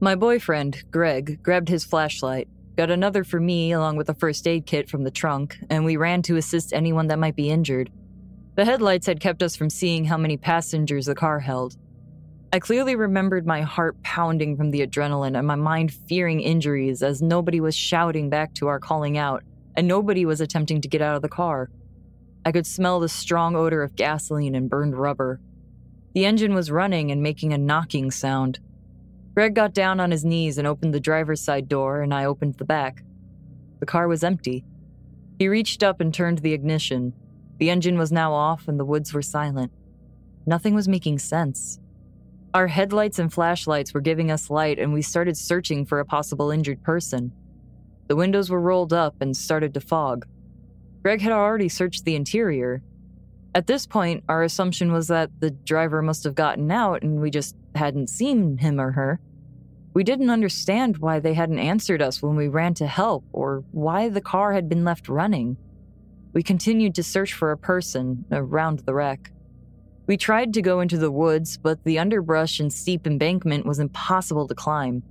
My 0.00 0.14
boyfriend, 0.14 0.84
Greg, 0.90 1.42
grabbed 1.42 1.68
his 1.68 1.84
flashlight, 1.84 2.48
got 2.76 2.90
another 2.90 3.24
for 3.24 3.40
me 3.40 3.72
along 3.72 3.96
with 3.96 4.08
a 4.08 4.14
first 4.14 4.46
aid 4.46 4.66
kit 4.66 4.88
from 4.88 5.04
the 5.04 5.10
trunk, 5.10 5.56
and 5.70 5.84
we 5.84 5.96
ran 5.96 6.22
to 6.22 6.36
assist 6.36 6.72
anyone 6.72 7.08
that 7.08 7.18
might 7.18 7.36
be 7.36 7.50
injured. 7.50 7.90
The 8.56 8.64
headlights 8.64 9.06
had 9.06 9.20
kept 9.20 9.42
us 9.42 9.56
from 9.56 9.70
seeing 9.70 10.04
how 10.04 10.16
many 10.16 10.36
passengers 10.36 11.06
the 11.06 11.14
car 11.14 11.40
held. 11.40 11.76
I 12.54 12.60
clearly 12.60 12.94
remembered 12.94 13.48
my 13.48 13.62
heart 13.62 14.00
pounding 14.04 14.56
from 14.56 14.70
the 14.70 14.86
adrenaline 14.86 15.36
and 15.36 15.44
my 15.44 15.56
mind 15.56 15.92
fearing 15.92 16.38
injuries 16.38 17.02
as 17.02 17.20
nobody 17.20 17.58
was 17.58 17.74
shouting 17.74 18.30
back 18.30 18.54
to 18.54 18.68
our 18.68 18.78
calling 18.78 19.18
out, 19.18 19.42
and 19.74 19.88
nobody 19.88 20.24
was 20.24 20.40
attempting 20.40 20.80
to 20.80 20.86
get 20.86 21.02
out 21.02 21.16
of 21.16 21.22
the 21.22 21.28
car. 21.28 21.68
I 22.44 22.52
could 22.52 22.64
smell 22.64 23.00
the 23.00 23.08
strong 23.08 23.56
odor 23.56 23.82
of 23.82 23.96
gasoline 23.96 24.54
and 24.54 24.70
burned 24.70 24.96
rubber. 24.96 25.40
The 26.14 26.26
engine 26.26 26.54
was 26.54 26.70
running 26.70 27.10
and 27.10 27.20
making 27.20 27.52
a 27.52 27.58
knocking 27.58 28.12
sound. 28.12 28.60
Greg 29.34 29.56
got 29.56 29.74
down 29.74 29.98
on 29.98 30.12
his 30.12 30.24
knees 30.24 30.56
and 30.56 30.64
opened 30.64 30.94
the 30.94 31.00
driver's 31.00 31.42
side 31.42 31.68
door, 31.68 32.02
and 32.02 32.14
I 32.14 32.24
opened 32.24 32.54
the 32.58 32.64
back. 32.64 33.02
The 33.80 33.86
car 33.86 34.06
was 34.06 34.22
empty. 34.22 34.64
He 35.40 35.48
reached 35.48 35.82
up 35.82 36.00
and 36.00 36.14
turned 36.14 36.38
the 36.38 36.52
ignition. 36.52 37.14
The 37.58 37.70
engine 37.70 37.98
was 37.98 38.12
now 38.12 38.32
off, 38.32 38.68
and 38.68 38.78
the 38.78 38.84
woods 38.84 39.12
were 39.12 39.22
silent. 39.22 39.72
Nothing 40.46 40.76
was 40.76 40.86
making 40.86 41.18
sense. 41.18 41.80
Our 42.54 42.68
headlights 42.68 43.18
and 43.18 43.32
flashlights 43.32 43.92
were 43.92 44.00
giving 44.00 44.30
us 44.30 44.48
light, 44.48 44.78
and 44.78 44.92
we 44.92 45.02
started 45.02 45.36
searching 45.36 45.84
for 45.84 45.98
a 45.98 46.04
possible 46.04 46.52
injured 46.52 46.84
person. 46.84 47.32
The 48.06 48.14
windows 48.14 48.48
were 48.48 48.60
rolled 48.60 48.92
up 48.92 49.16
and 49.20 49.36
started 49.36 49.74
to 49.74 49.80
fog. 49.80 50.24
Greg 51.02 51.20
had 51.20 51.32
already 51.32 51.68
searched 51.68 52.04
the 52.04 52.14
interior. 52.14 52.80
At 53.56 53.66
this 53.66 53.88
point, 53.88 54.22
our 54.28 54.44
assumption 54.44 54.92
was 54.92 55.08
that 55.08 55.30
the 55.40 55.50
driver 55.50 56.00
must 56.00 56.22
have 56.22 56.36
gotten 56.36 56.70
out 56.70 57.02
and 57.02 57.20
we 57.20 57.28
just 57.28 57.56
hadn't 57.74 58.08
seen 58.08 58.58
him 58.58 58.80
or 58.80 58.92
her. 58.92 59.18
We 59.92 60.04
didn't 60.04 60.30
understand 60.30 60.98
why 60.98 61.18
they 61.18 61.34
hadn't 61.34 61.58
answered 61.58 62.02
us 62.02 62.22
when 62.22 62.36
we 62.36 62.46
ran 62.46 62.74
to 62.74 62.86
help 62.86 63.24
or 63.32 63.64
why 63.72 64.08
the 64.08 64.20
car 64.20 64.52
had 64.52 64.68
been 64.68 64.84
left 64.84 65.08
running. 65.08 65.56
We 66.32 66.44
continued 66.44 66.94
to 66.94 67.02
search 67.02 67.32
for 67.32 67.50
a 67.50 67.58
person 67.58 68.24
around 68.30 68.80
the 68.80 68.94
wreck. 68.94 69.32
We 70.06 70.18
tried 70.18 70.52
to 70.54 70.62
go 70.62 70.80
into 70.80 70.98
the 70.98 71.10
woods, 71.10 71.56
but 71.56 71.82
the 71.84 71.98
underbrush 71.98 72.60
and 72.60 72.70
steep 72.70 73.06
embankment 73.06 73.64
was 73.64 73.78
impossible 73.78 74.46
to 74.48 74.54
climb. 74.54 75.02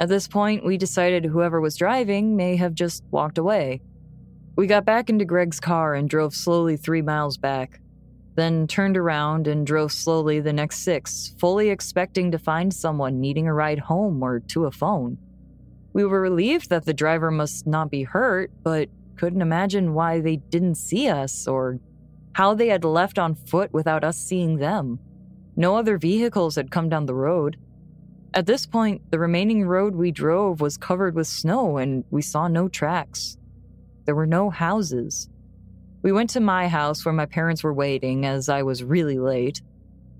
At 0.00 0.08
this 0.08 0.26
point, 0.26 0.64
we 0.64 0.78
decided 0.78 1.24
whoever 1.26 1.60
was 1.60 1.76
driving 1.76 2.34
may 2.34 2.56
have 2.56 2.74
just 2.74 3.04
walked 3.10 3.36
away. 3.36 3.82
We 4.56 4.66
got 4.66 4.86
back 4.86 5.10
into 5.10 5.24
Greg's 5.24 5.60
car 5.60 5.94
and 5.94 6.08
drove 6.08 6.34
slowly 6.34 6.76
three 6.76 7.02
miles 7.02 7.36
back, 7.36 7.80
then 8.34 8.66
turned 8.66 8.96
around 8.96 9.46
and 9.46 9.66
drove 9.66 9.92
slowly 9.92 10.40
the 10.40 10.52
next 10.52 10.78
six, 10.78 11.34
fully 11.38 11.68
expecting 11.68 12.30
to 12.32 12.38
find 12.38 12.72
someone 12.72 13.20
needing 13.20 13.46
a 13.46 13.54
ride 13.54 13.78
home 13.78 14.22
or 14.22 14.40
to 14.40 14.64
a 14.64 14.70
phone. 14.70 15.18
We 15.92 16.04
were 16.04 16.20
relieved 16.20 16.70
that 16.70 16.86
the 16.86 16.94
driver 16.94 17.30
must 17.30 17.66
not 17.66 17.90
be 17.90 18.04
hurt, 18.04 18.50
but 18.62 18.88
couldn't 19.16 19.42
imagine 19.42 19.94
why 19.94 20.20
they 20.20 20.36
didn't 20.36 20.76
see 20.76 21.08
us 21.08 21.46
or 21.46 21.78
how 22.34 22.54
they 22.54 22.68
had 22.68 22.84
left 22.84 23.18
on 23.18 23.34
foot 23.34 23.72
without 23.72 24.04
us 24.04 24.18
seeing 24.18 24.58
them. 24.58 24.98
No 25.56 25.76
other 25.76 25.98
vehicles 25.98 26.56
had 26.56 26.70
come 26.70 26.88
down 26.88 27.06
the 27.06 27.14
road. 27.14 27.56
At 28.34 28.46
this 28.46 28.66
point, 28.66 29.02
the 29.10 29.18
remaining 29.20 29.64
road 29.64 29.94
we 29.94 30.10
drove 30.10 30.60
was 30.60 30.76
covered 30.76 31.14
with 31.14 31.28
snow 31.28 31.78
and 31.78 32.04
we 32.10 32.22
saw 32.22 32.48
no 32.48 32.68
tracks. 32.68 33.38
There 34.04 34.16
were 34.16 34.26
no 34.26 34.50
houses. 34.50 35.28
We 36.02 36.10
went 36.10 36.30
to 36.30 36.40
my 36.40 36.66
house 36.66 37.04
where 37.04 37.14
my 37.14 37.26
parents 37.26 37.62
were 37.62 37.72
waiting 37.72 38.26
as 38.26 38.48
I 38.48 38.62
was 38.62 38.82
really 38.82 39.18
late. 39.18 39.62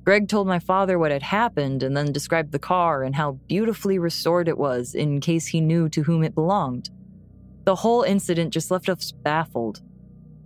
Greg 0.05 0.29
told 0.29 0.47
my 0.47 0.61
father 0.61 0.99
what 0.99 1.11
had 1.11 1.23
happened 1.23 1.83
and 1.83 1.97
then 1.97 2.13
described 2.13 2.53
the 2.53 2.59
car 2.59 3.03
and 3.03 3.17
how 3.17 3.33
beautifully 3.49 3.99
restored 3.99 4.49
it 4.49 4.57
was 4.57 4.95
in 4.95 5.21
case 5.21 5.47
he 5.47 5.61
knew 5.61 5.89
to 5.89 6.05
whom 6.05 6.23
it 6.23 6.35
belonged. 6.35 6.91
The 7.65 7.75
whole 7.75 8.03
incident 8.03 8.53
just 8.53 8.71
left 8.71 8.89
us 8.89 9.11
baffled. 9.11 9.83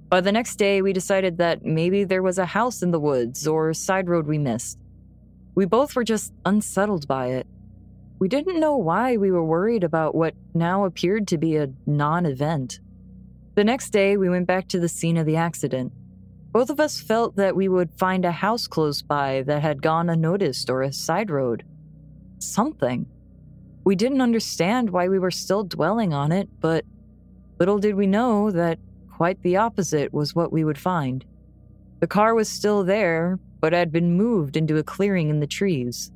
By 0.09 0.23
the 0.23 0.33
next 0.33 0.57
day, 0.57 0.81
we 0.81 0.95
decided 0.95 1.37
that 1.37 1.65
maybe 1.65 2.05
there 2.05 2.23
was 2.23 2.39
a 2.39 2.47
house 2.47 2.83
in 2.83 2.93
the 2.93 3.01
woods 3.01 3.47
or 3.47 3.75
side 3.75 4.09
road 4.09 4.27
we 4.27 4.39
missed. 4.39 4.79
We 5.55 5.67
both 5.67 5.95
were 5.95 6.05
just 6.05 6.33
unsettled 6.47 7.07
by 7.07 7.27
it. 7.27 7.47
We 8.19 8.29
didn't 8.29 8.59
know 8.59 8.77
why 8.77 9.17
we 9.19 9.31
were 9.31 9.45
worried 9.45 9.85
about 9.85 10.15
what 10.15 10.35
now 10.55 10.87
appeared 10.87 11.29
to 11.29 11.39
be 11.39 11.57
a 11.57 11.69
non 11.87 12.25
event. 12.25 12.81
The 13.55 13.65
next 13.65 13.91
day, 13.91 14.17
we 14.17 14.31
went 14.31 14.47
back 14.47 14.69
to 14.69 14.81
the 14.81 14.89
scene 14.89 15.19
of 15.19 15.27
the 15.27 15.37
accident. 15.37 15.93
Both 16.53 16.71
of 16.71 16.81
us 16.81 17.01
felt 17.01 17.37
that 17.37 17.55
we 17.55 17.69
would 17.69 17.93
find 17.99 18.25
a 18.25 18.33
house 18.33 18.67
close 18.67 19.03
by 19.03 19.43
that 19.43 19.61
had 19.61 19.83
gone 19.83 20.09
unnoticed 20.09 20.71
or 20.71 20.83
a 20.83 20.93
side 20.93 21.31
road. 21.31 21.65
Something. 22.39 23.07
We 23.85 23.95
didn't 23.95 24.23
understand 24.23 24.91
why 24.91 25.09
we 25.09 25.19
were 25.19 25.31
still 25.31 25.65
dwelling 25.65 26.15
on 26.15 26.33
it, 26.33 26.49
but 26.61 26.85
little 27.59 27.79
did 27.79 27.95
we 27.95 28.07
know 28.07 28.51
that 28.51 28.79
Quite 29.19 29.43
the 29.43 29.57
opposite 29.57 30.15
was 30.15 30.37
what 30.37 30.53
we 30.53 30.63
would 30.63 30.79
find. 30.79 31.25
The 31.99 32.07
car 32.07 32.37
was 32.37 32.49
still 32.49 32.85
there, 32.85 33.41
but 33.59 33.73
had 33.73 33.91
been 33.91 34.17
moved 34.17 34.57
into 34.57 34.77
a 34.77 34.85
clearing 34.85 35.29
in 35.29 35.41
the 35.41 35.47
trees. 35.49 36.13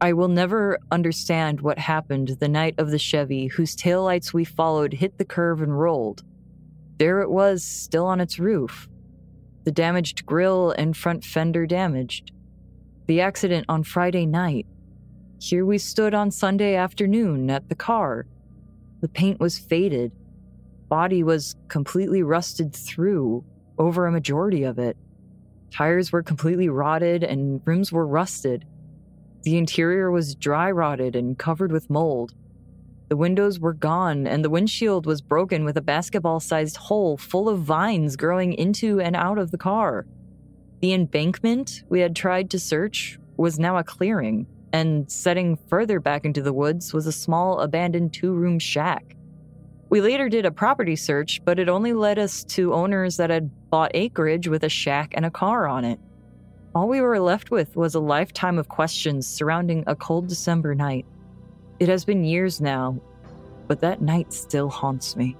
I 0.00 0.14
will 0.14 0.28
never 0.28 0.78
understand 0.90 1.60
what 1.60 1.78
happened 1.78 2.38
the 2.40 2.48
night 2.48 2.74
of 2.78 2.90
the 2.90 2.98
Chevy 2.98 3.48
whose 3.48 3.76
taillights 3.76 4.32
we 4.32 4.46
followed 4.46 4.94
hit 4.94 5.18
the 5.18 5.26
curve 5.26 5.60
and 5.60 5.78
rolled. 5.78 6.24
There 6.96 7.20
it 7.20 7.30
was, 7.30 7.62
still 7.62 8.06
on 8.06 8.18
its 8.18 8.38
roof. 8.38 8.88
The 9.64 9.70
damaged 9.70 10.24
grille 10.24 10.70
and 10.70 10.96
front 10.96 11.26
fender 11.26 11.66
damaged. 11.66 12.32
The 13.08 13.20
accident 13.20 13.66
on 13.68 13.84
Friday 13.84 14.24
night. 14.24 14.64
Here 15.38 15.66
we 15.66 15.76
stood 15.76 16.14
on 16.14 16.30
Sunday 16.30 16.76
afternoon 16.76 17.50
at 17.50 17.68
the 17.68 17.74
car. 17.74 18.24
The 19.02 19.08
paint 19.08 19.38
was 19.38 19.58
faded, 19.58 20.12
body 20.92 21.22
was 21.22 21.56
completely 21.68 22.22
rusted 22.22 22.74
through 22.74 23.42
over 23.78 24.04
a 24.04 24.12
majority 24.12 24.62
of 24.64 24.78
it. 24.78 24.94
Tires 25.70 26.12
were 26.12 26.22
completely 26.22 26.68
rotted 26.68 27.24
and 27.24 27.62
rims 27.64 27.90
were 27.90 28.06
rusted. 28.06 28.66
The 29.42 29.56
interior 29.56 30.10
was 30.10 30.34
dry 30.34 30.70
rotted 30.70 31.16
and 31.16 31.38
covered 31.38 31.72
with 31.72 31.88
mold. 31.88 32.34
The 33.08 33.16
windows 33.16 33.58
were 33.58 33.72
gone, 33.72 34.26
and 34.26 34.44
the 34.44 34.50
windshield 34.50 35.06
was 35.06 35.22
broken 35.22 35.64
with 35.64 35.78
a 35.78 35.80
basketball 35.80 36.40
sized 36.40 36.76
hole 36.76 37.16
full 37.16 37.48
of 37.48 37.60
vines 37.60 38.14
growing 38.14 38.52
into 38.52 39.00
and 39.00 39.16
out 39.16 39.38
of 39.38 39.50
the 39.50 39.56
car. 39.56 40.04
The 40.80 40.92
embankment 40.92 41.84
we 41.88 42.00
had 42.00 42.14
tried 42.14 42.50
to 42.50 42.58
search 42.58 43.18
was 43.38 43.58
now 43.58 43.78
a 43.78 43.82
clearing, 43.82 44.46
and 44.74 45.10
setting 45.10 45.56
further 45.56 46.00
back 46.00 46.26
into 46.26 46.42
the 46.42 46.52
woods 46.52 46.92
was 46.92 47.06
a 47.06 47.12
small 47.12 47.60
abandoned 47.60 48.12
two 48.12 48.34
room 48.34 48.58
shack. 48.58 49.16
We 49.92 50.00
later 50.00 50.30
did 50.30 50.46
a 50.46 50.50
property 50.50 50.96
search, 50.96 51.44
but 51.44 51.58
it 51.58 51.68
only 51.68 51.92
led 51.92 52.18
us 52.18 52.44
to 52.44 52.72
owners 52.72 53.18
that 53.18 53.28
had 53.28 53.50
bought 53.68 53.90
acreage 53.92 54.48
with 54.48 54.64
a 54.64 54.68
shack 54.70 55.12
and 55.14 55.26
a 55.26 55.30
car 55.30 55.68
on 55.68 55.84
it. 55.84 56.00
All 56.74 56.88
we 56.88 57.02
were 57.02 57.20
left 57.20 57.50
with 57.50 57.76
was 57.76 57.94
a 57.94 58.00
lifetime 58.00 58.58
of 58.58 58.68
questions 58.68 59.26
surrounding 59.26 59.84
a 59.86 59.94
cold 59.94 60.28
December 60.28 60.74
night. 60.74 61.04
It 61.78 61.90
has 61.90 62.06
been 62.06 62.24
years 62.24 62.58
now, 62.58 62.98
but 63.68 63.80
that 63.82 64.00
night 64.00 64.32
still 64.32 64.70
haunts 64.70 65.14
me. 65.14 65.36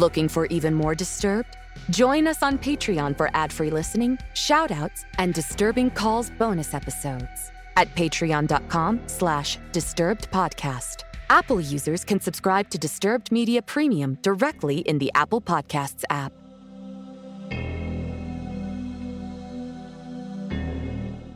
Looking 0.00 0.30
for 0.30 0.46
even 0.46 0.72
more 0.72 0.94
Disturbed? 0.94 1.58
Join 1.90 2.26
us 2.26 2.42
on 2.42 2.56
Patreon 2.56 3.18
for 3.18 3.28
ad-free 3.34 3.68
listening, 3.68 4.16
shoutouts, 4.32 5.04
and 5.18 5.34
Disturbing 5.34 5.90
Calls 5.90 6.30
bonus 6.30 6.72
episodes 6.72 7.50
at 7.76 7.94
patreon.com 7.94 9.02
slash 9.06 9.58
disturbed 9.72 10.30
podcast. 10.30 11.02
Apple 11.28 11.60
users 11.60 12.02
can 12.02 12.18
subscribe 12.18 12.70
to 12.70 12.78
Disturbed 12.78 13.30
Media 13.30 13.60
Premium 13.60 14.16
directly 14.22 14.78
in 14.78 14.96
the 14.96 15.12
Apple 15.14 15.42
Podcasts 15.42 16.02
app. 16.08 16.32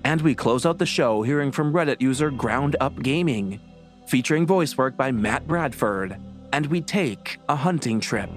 And 0.05 0.22
we 0.22 0.35
close 0.35 0.64
out 0.64 0.79
the 0.79 0.87
show 0.87 1.20
hearing 1.20 1.53
from 1.53 1.70
Reddit 1.70 2.00
user 2.00 2.31
Ground 2.31 2.77
Up 2.81 3.03
Gaming, 3.03 3.61
featuring 4.07 4.46
voice 4.46 4.79
work 4.79 4.96
by 4.96 5.12
Matt 5.12 5.46
Bradford. 5.46 6.16
And 6.55 6.64
we 6.66 6.81
take 6.81 7.38
a 7.50 7.57
hunting 7.57 8.00
trip. 8.00 8.31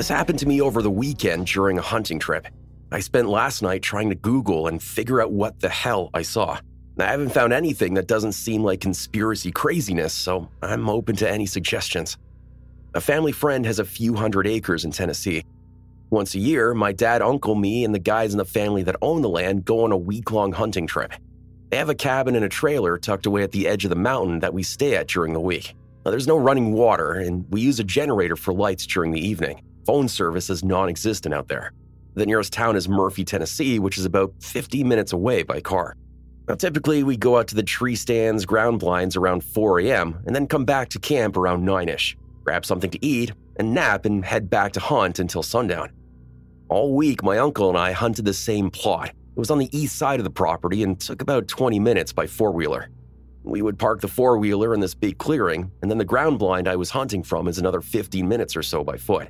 This 0.00 0.08
happened 0.08 0.38
to 0.38 0.48
me 0.48 0.62
over 0.62 0.80
the 0.80 0.90
weekend 0.90 1.46
during 1.46 1.76
a 1.76 1.82
hunting 1.82 2.18
trip. 2.18 2.46
I 2.90 3.00
spent 3.00 3.28
last 3.28 3.60
night 3.60 3.82
trying 3.82 4.08
to 4.08 4.14
Google 4.14 4.66
and 4.66 4.82
figure 4.82 5.20
out 5.20 5.30
what 5.30 5.60
the 5.60 5.68
hell 5.68 6.08
I 6.14 6.22
saw. 6.22 6.58
I 6.98 7.04
haven't 7.04 7.34
found 7.34 7.52
anything 7.52 7.92
that 7.92 8.06
doesn't 8.06 8.32
seem 8.32 8.64
like 8.64 8.80
conspiracy 8.80 9.52
craziness, 9.52 10.14
so 10.14 10.48
I'm 10.62 10.88
open 10.88 11.16
to 11.16 11.30
any 11.30 11.44
suggestions. 11.44 12.16
A 12.94 13.00
family 13.02 13.30
friend 13.30 13.66
has 13.66 13.78
a 13.78 13.84
few 13.84 14.14
hundred 14.14 14.46
acres 14.46 14.86
in 14.86 14.90
Tennessee. 14.90 15.44
Once 16.08 16.34
a 16.34 16.38
year, 16.38 16.72
my 16.72 16.92
dad, 16.92 17.20
uncle, 17.20 17.54
me, 17.54 17.84
and 17.84 17.94
the 17.94 17.98
guys 17.98 18.32
in 18.32 18.38
the 18.38 18.46
family 18.46 18.82
that 18.84 18.96
own 19.02 19.20
the 19.20 19.28
land 19.28 19.66
go 19.66 19.84
on 19.84 19.92
a 19.92 19.98
week 19.98 20.30
long 20.30 20.50
hunting 20.50 20.86
trip. 20.86 21.12
They 21.68 21.76
have 21.76 21.90
a 21.90 21.94
cabin 21.94 22.36
and 22.36 22.44
a 22.46 22.48
trailer 22.48 22.96
tucked 22.96 23.26
away 23.26 23.42
at 23.42 23.52
the 23.52 23.68
edge 23.68 23.84
of 23.84 23.90
the 23.90 23.96
mountain 23.96 24.38
that 24.38 24.54
we 24.54 24.62
stay 24.62 24.96
at 24.96 25.08
during 25.08 25.34
the 25.34 25.40
week. 25.40 25.74
Now, 26.06 26.10
there's 26.10 26.26
no 26.26 26.38
running 26.38 26.72
water, 26.72 27.12
and 27.12 27.44
we 27.50 27.60
use 27.60 27.80
a 27.80 27.84
generator 27.84 28.34
for 28.36 28.54
lights 28.54 28.86
during 28.86 29.12
the 29.12 29.20
evening. 29.20 29.60
Phone 29.86 30.08
service 30.08 30.50
is 30.50 30.62
non 30.62 30.88
existent 30.88 31.34
out 31.34 31.48
there. 31.48 31.72
The 32.14 32.26
nearest 32.26 32.52
town 32.52 32.76
is 32.76 32.88
Murphy, 32.88 33.24
Tennessee, 33.24 33.78
which 33.78 33.96
is 33.96 34.04
about 34.04 34.32
50 34.40 34.84
minutes 34.84 35.12
away 35.12 35.42
by 35.42 35.60
car. 35.60 35.96
Now, 36.48 36.56
typically, 36.56 37.02
we 37.02 37.16
go 37.16 37.38
out 37.38 37.46
to 37.48 37.54
the 37.54 37.62
tree 37.62 37.94
stands, 37.94 38.44
ground 38.44 38.80
blinds 38.80 39.16
around 39.16 39.44
4 39.44 39.80
a.m., 39.80 40.20
and 40.26 40.34
then 40.34 40.46
come 40.46 40.64
back 40.64 40.88
to 40.90 40.98
camp 40.98 41.36
around 41.36 41.64
9 41.64 41.88
ish, 41.88 42.16
grab 42.42 42.66
something 42.66 42.90
to 42.90 43.04
eat, 43.04 43.32
and 43.56 43.72
nap 43.72 44.04
and 44.04 44.24
head 44.24 44.50
back 44.50 44.72
to 44.72 44.80
hunt 44.80 45.18
until 45.18 45.42
sundown. 45.42 45.92
All 46.68 46.94
week, 46.94 47.22
my 47.22 47.38
uncle 47.38 47.68
and 47.68 47.78
I 47.78 47.92
hunted 47.92 48.24
the 48.24 48.34
same 48.34 48.70
plot. 48.70 49.08
It 49.10 49.38
was 49.38 49.50
on 49.50 49.58
the 49.58 49.76
east 49.76 49.96
side 49.96 50.18
of 50.20 50.24
the 50.24 50.30
property 50.30 50.82
and 50.82 51.00
took 51.00 51.22
about 51.22 51.46
20 51.46 51.78
minutes 51.78 52.12
by 52.12 52.26
four 52.26 52.52
wheeler. 52.52 52.90
We 53.44 53.62
would 53.62 53.78
park 53.78 54.00
the 54.00 54.08
four 54.08 54.36
wheeler 54.36 54.74
in 54.74 54.80
this 54.80 54.94
big 54.94 55.18
clearing, 55.18 55.70
and 55.82 55.90
then 55.90 55.98
the 55.98 56.04
ground 56.04 56.38
blind 56.38 56.68
I 56.68 56.76
was 56.76 56.90
hunting 56.90 57.22
from 57.22 57.48
is 57.48 57.58
another 57.58 57.80
15 57.80 58.28
minutes 58.28 58.56
or 58.56 58.62
so 58.62 58.84
by 58.84 58.96
foot. 58.96 59.28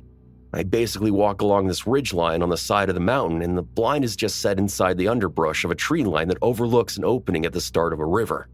I 0.53 0.63
basically 0.63 1.11
walk 1.11 1.41
along 1.41 1.67
this 1.67 1.87
ridge 1.87 2.13
line 2.13 2.41
on 2.41 2.49
the 2.49 2.57
side 2.57 2.89
of 2.89 2.95
the 2.95 3.01
mountain, 3.01 3.41
and 3.41 3.57
the 3.57 3.61
blind 3.61 4.03
is 4.03 4.17
just 4.17 4.41
set 4.41 4.59
inside 4.59 4.97
the 4.97 5.07
underbrush 5.07 5.63
of 5.63 5.71
a 5.71 5.75
tree 5.75 6.03
line 6.03 6.27
that 6.27 6.37
overlooks 6.41 6.97
an 6.97 7.05
opening 7.05 7.45
at 7.45 7.53
the 7.53 7.61
start 7.61 7.93
of 7.93 7.99
a 7.99 8.05
river. 8.05 8.49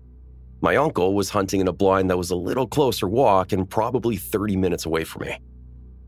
My 0.61 0.75
uncle 0.75 1.15
was 1.15 1.31
hunting 1.31 1.59
in 1.59 1.67
a 1.67 1.73
blind 1.73 2.09
that 2.09 2.17
was 2.17 2.29
a 2.29 2.35
little 2.35 2.67
closer 2.67 3.07
walk 3.07 3.51
and 3.51 3.69
probably 3.69 4.15
30 4.15 4.57
minutes 4.57 4.85
away 4.85 5.03
from 5.03 5.27
me. 5.27 5.39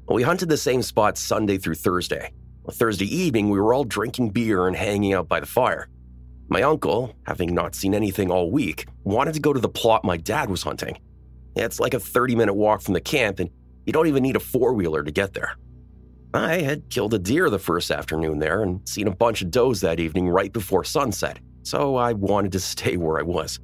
We 0.08 0.24
hunted 0.24 0.50
the 0.50 0.58
same 0.58 0.82
spot 0.82 1.18
Sunday 1.18 1.58
through 1.58 1.76
Thursday. 1.76 2.34
Well, 2.64 2.76
Thursday 2.76 3.06
evening, 3.06 3.50
we 3.50 3.60
were 3.60 3.74
all 3.74 3.84
drinking 3.84 4.30
beer 4.30 4.68
and 4.68 4.76
hanging 4.76 5.14
out 5.14 5.28
by 5.28 5.40
the 5.40 5.46
fire. 5.46 5.88
My 6.50 6.64
uncle, 6.64 7.16
having 7.28 7.54
not 7.54 7.76
seen 7.76 7.94
anything 7.94 8.32
all 8.32 8.52
week, 8.52 8.88
wanted 9.04 9.36
to 9.36 9.40
go 9.40 9.54
to 9.54 9.60
the 9.60 9.70
plot 9.70 10.04
my 10.04 10.18
dad 10.18 10.50
was 10.50 10.64
hunting. 10.64 11.00
It's 11.56 11.80
like 11.80 11.94
a 11.94 12.00
30 12.00 12.36
minute 12.36 12.54
walk 12.54 12.82
from 12.82 12.96
the 12.96 13.02
camp, 13.02 13.40
and 13.40 13.50
you 13.86 13.94
don't 13.94 14.08
even 14.08 14.24
need 14.24 14.36
a 14.36 14.40
four 14.40 14.74
wheeler 14.74 15.04
to 15.04 15.12
get 15.12 15.34
there. 15.34 15.56
I 16.34 16.62
had 16.62 16.90
killed 16.90 17.14
a 17.16 17.20
deer 17.20 17.50
the 17.50 17.58
first 17.58 17.90
afternoon 17.90 18.38
there 18.38 18.62
and 18.62 18.88
seen 18.88 19.08
a 19.08 19.16
bunch 19.16 19.42
of 19.42 19.50
does 19.50 19.82
that 19.82 20.00
evening 20.00 20.30
right 20.30 20.54
before 20.54 20.84
sunset, 20.84 21.40
so 21.64 21.96
I 21.96 22.14
wanted 22.14 22.52
to 22.52 22.60
stay 22.74 22.98
where 22.98 23.20
I 23.20 23.24
was. 23.24 23.60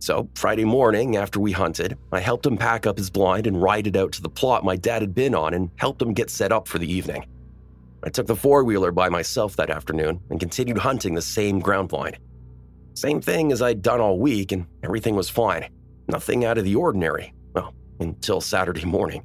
So, 0.00 0.28
Friday 0.34 0.64
morning, 0.64 1.16
after 1.16 1.40
we 1.40 1.52
hunted, 1.52 1.96
I 2.12 2.20
helped 2.20 2.44
him 2.44 2.58
pack 2.58 2.84
up 2.86 2.98
his 2.98 3.08
blind 3.10 3.46
and 3.46 3.62
ride 3.62 3.86
it 3.86 3.96
out 3.96 4.12
to 4.12 4.22
the 4.22 4.28
plot 4.28 4.64
my 4.64 4.76
dad 4.76 5.00
had 5.00 5.14
been 5.14 5.34
on 5.34 5.54
and 5.54 5.70
helped 5.76 6.02
him 6.02 6.12
get 6.12 6.28
set 6.30 6.52
up 6.52 6.68
for 6.68 6.78
the 6.78 6.92
evening. 6.92 7.24
I 8.02 8.10
took 8.10 8.26
the 8.26 8.36
four 8.36 8.64
wheeler 8.64 8.92
by 8.92 9.08
myself 9.08 9.56
that 9.56 9.70
afternoon 9.70 10.20
and 10.28 10.38
continued 10.38 10.76
hunting 10.76 11.14
the 11.14 11.22
same 11.22 11.58
ground 11.58 11.88
blind. 11.88 12.18
Same 12.92 13.20
thing 13.20 13.50
as 13.50 13.62
I'd 13.62 13.80
done 13.80 14.00
all 14.00 14.18
week, 14.18 14.52
and 14.52 14.66
everything 14.82 15.16
was 15.16 15.30
fine. 15.30 15.70
Nothing 16.08 16.44
out 16.44 16.58
of 16.58 16.64
the 16.64 16.74
ordinary. 16.74 17.32
Well, 17.54 17.72
until 18.00 18.42
Saturday 18.42 18.84
morning. 18.98 19.24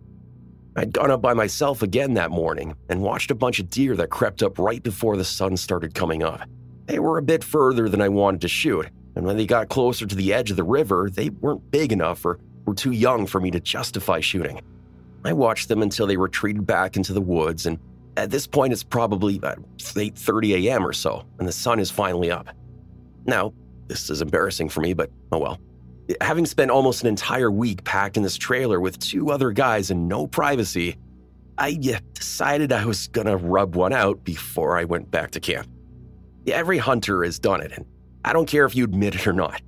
I'd 0.80 0.94
gone 0.94 1.12
up 1.12 1.22
by 1.22 1.34
myself 1.34 1.84
again 1.84 2.14
that 2.14 2.32
morning 2.32 2.74
and 2.88 3.02
watched 3.02 3.32
a 3.32 3.36
bunch 3.36 3.60
of 3.60 3.70
deer 3.70 3.98
that 3.98 4.10
crept 4.10 4.42
up 4.42 4.58
right 4.58 4.82
before 4.82 5.18
the 5.18 5.26
sun 5.26 5.58
started 5.58 5.94
coming 5.94 6.24
up. 6.24 6.48
They 6.86 7.00
were 7.00 7.18
a 7.18 7.22
bit 7.22 7.44
further 7.44 7.90
than 7.90 8.00
I 8.00 8.08
wanted 8.08 8.40
to 8.42 8.48
shoot, 8.48 8.88
and 9.18 9.26
when 9.26 9.36
they 9.36 9.46
got 9.46 9.68
closer 9.68 10.06
to 10.06 10.16
the 10.16 10.34
edge 10.34 10.52
of 10.52 10.56
the 10.56 10.64
river, 10.64 11.10
they 11.12 11.32
weren't 11.32 11.70
big 11.70 11.92
enough 11.92 12.24
or 12.24 12.40
were 12.64 12.74
too 12.74 12.92
young 12.92 13.28
for 13.28 13.42
me 13.42 13.52
to 13.52 13.60
justify 13.60 14.22
shooting. 14.22 14.62
I 15.26 15.34
watched 15.34 15.68
them 15.68 15.82
until 15.82 16.08
they 16.08 16.16
retreated 16.16 16.66
back 16.66 16.96
into 16.96 17.12
the 17.12 17.20
woods, 17.20 17.66
and 17.66 17.78
at 18.16 18.32
this 18.32 18.48
point 18.48 18.72
it's 18.72 18.82
probably 18.82 19.36
about 19.36 19.60
8:30 19.80 20.66
a.m. 20.66 20.88
or 20.88 20.94
so, 20.94 21.26
and 21.40 21.48
the 21.48 21.52
sun 21.52 21.82
is 21.82 21.92
finally 21.92 22.32
up. 22.32 22.48
Now, 23.26 23.52
this 23.90 24.10
is 24.10 24.22
embarrassing 24.22 24.70
for 24.70 24.80
me, 24.80 24.94
but 24.94 25.12
oh 25.34 25.40
well. 25.40 25.60
Having 26.22 26.48
spent 26.48 26.72
almost 26.72 27.02
an 27.02 27.08
entire 27.08 27.52
week 27.52 27.84
packed 27.84 28.18
in 28.18 28.24
this 28.24 28.38
trailer 28.38 28.80
with 28.80 29.00
two 29.00 29.32
other 29.32 29.52
guys 29.52 29.92
and 29.92 30.08
no 30.08 30.26
privacy, 30.26 30.98
I 31.58 31.78
uh, 31.94 32.00
decided 32.14 32.72
I 32.72 32.86
was 32.86 33.08
gonna 33.10 33.38
rub 33.38 33.76
one 33.76 33.94
out 33.94 34.24
before 34.24 34.78
I 34.78 34.86
went 34.86 35.12
back 35.12 35.32
to 35.32 35.40
camp. 35.40 35.68
Every 36.48 36.78
hunter 36.78 37.24
has 37.24 37.38
done 37.38 37.62
it, 37.62 37.72
and 37.74 37.86
I 38.26 38.34
don't 38.34 38.48
care 38.48 38.66
if 38.66 38.76
you 38.76 38.86
admit 38.86 39.16
it 39.16 39.28
or 39.28 39.34
not. 39.34 39.62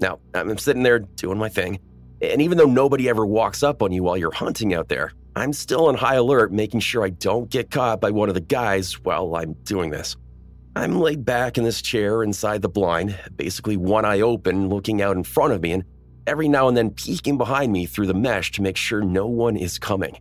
Now, 0.00 0.20
I'm 0.34 0.58
sitting 0.58 0.82
there 0.82 1.00
doing 1.00 1.38
my 1.38 1.48
thing, 1.48 1.80
and 2.20 2.40
even 2.40 2.58
though 2.58 2.66
nobody 2.66 3.08
ever 3.08 3.26
walks 3.26 3.62
up 3.62 3.82
on 3.82 3.92
you 3.92 4.04
while 4.04 4.16
you're 4.16 4.30
hunting 4.30 4.74
out 4.74 4.88
there, 4.88 5.12
I'm 5.34 5.52
still 5.52 5.86
on 5.86 5.94
high 5.94 6.16
alert 6.16 6.52
making 6.52 6.80
sure 6.80 7.02
I 7.04 7.10
don't 7.10 7.48
get 7.48 7.70
caught 7.70 8.00
by 8.00 8.10
one 8.10 8.28
of 8.28 8.34
the 8.34 8.40
guys 8.40 9.00
while 9.00 9.34
I'm 9.34 9.54
doing 9.64 9.90
this. 9.90 10.16
I'm 10.74 11.00
laid 11.00 11.24
back 11.26 11.58
in 11.58 11.64
this 11.64 11.82
chair 11.82 12.22
inside 12.22 12.62
the 12.62 12.68
blind, 12.68 13.18
basically 13.36 13.76
one 13.76 14.06
eye 14.06 14.20
open, 14.20 14.70
looking 14.70 15.02
out 15.02 15.16
in 15.16 15.22
front 15.22 15.52
of 15.52 15.60
me, 15.60 15.72
and 15.72 15.84
every 16.26 16.48
now 16.48 16.66
and 16.66 16.74
then 16.74 16.90
peeking 16.90 17.36
behind 17.36 17.70
me 17.70 17.84
through 17.84 18.06
the 18.06 18.14
mesh 18.14 18.52
to 18.52 18.62
make 18.62 18.78
sure 18.78 19.02
no 19.02 19.26
one 19.26 19.56
is 19.56 19.78
coming. 19.78 20.18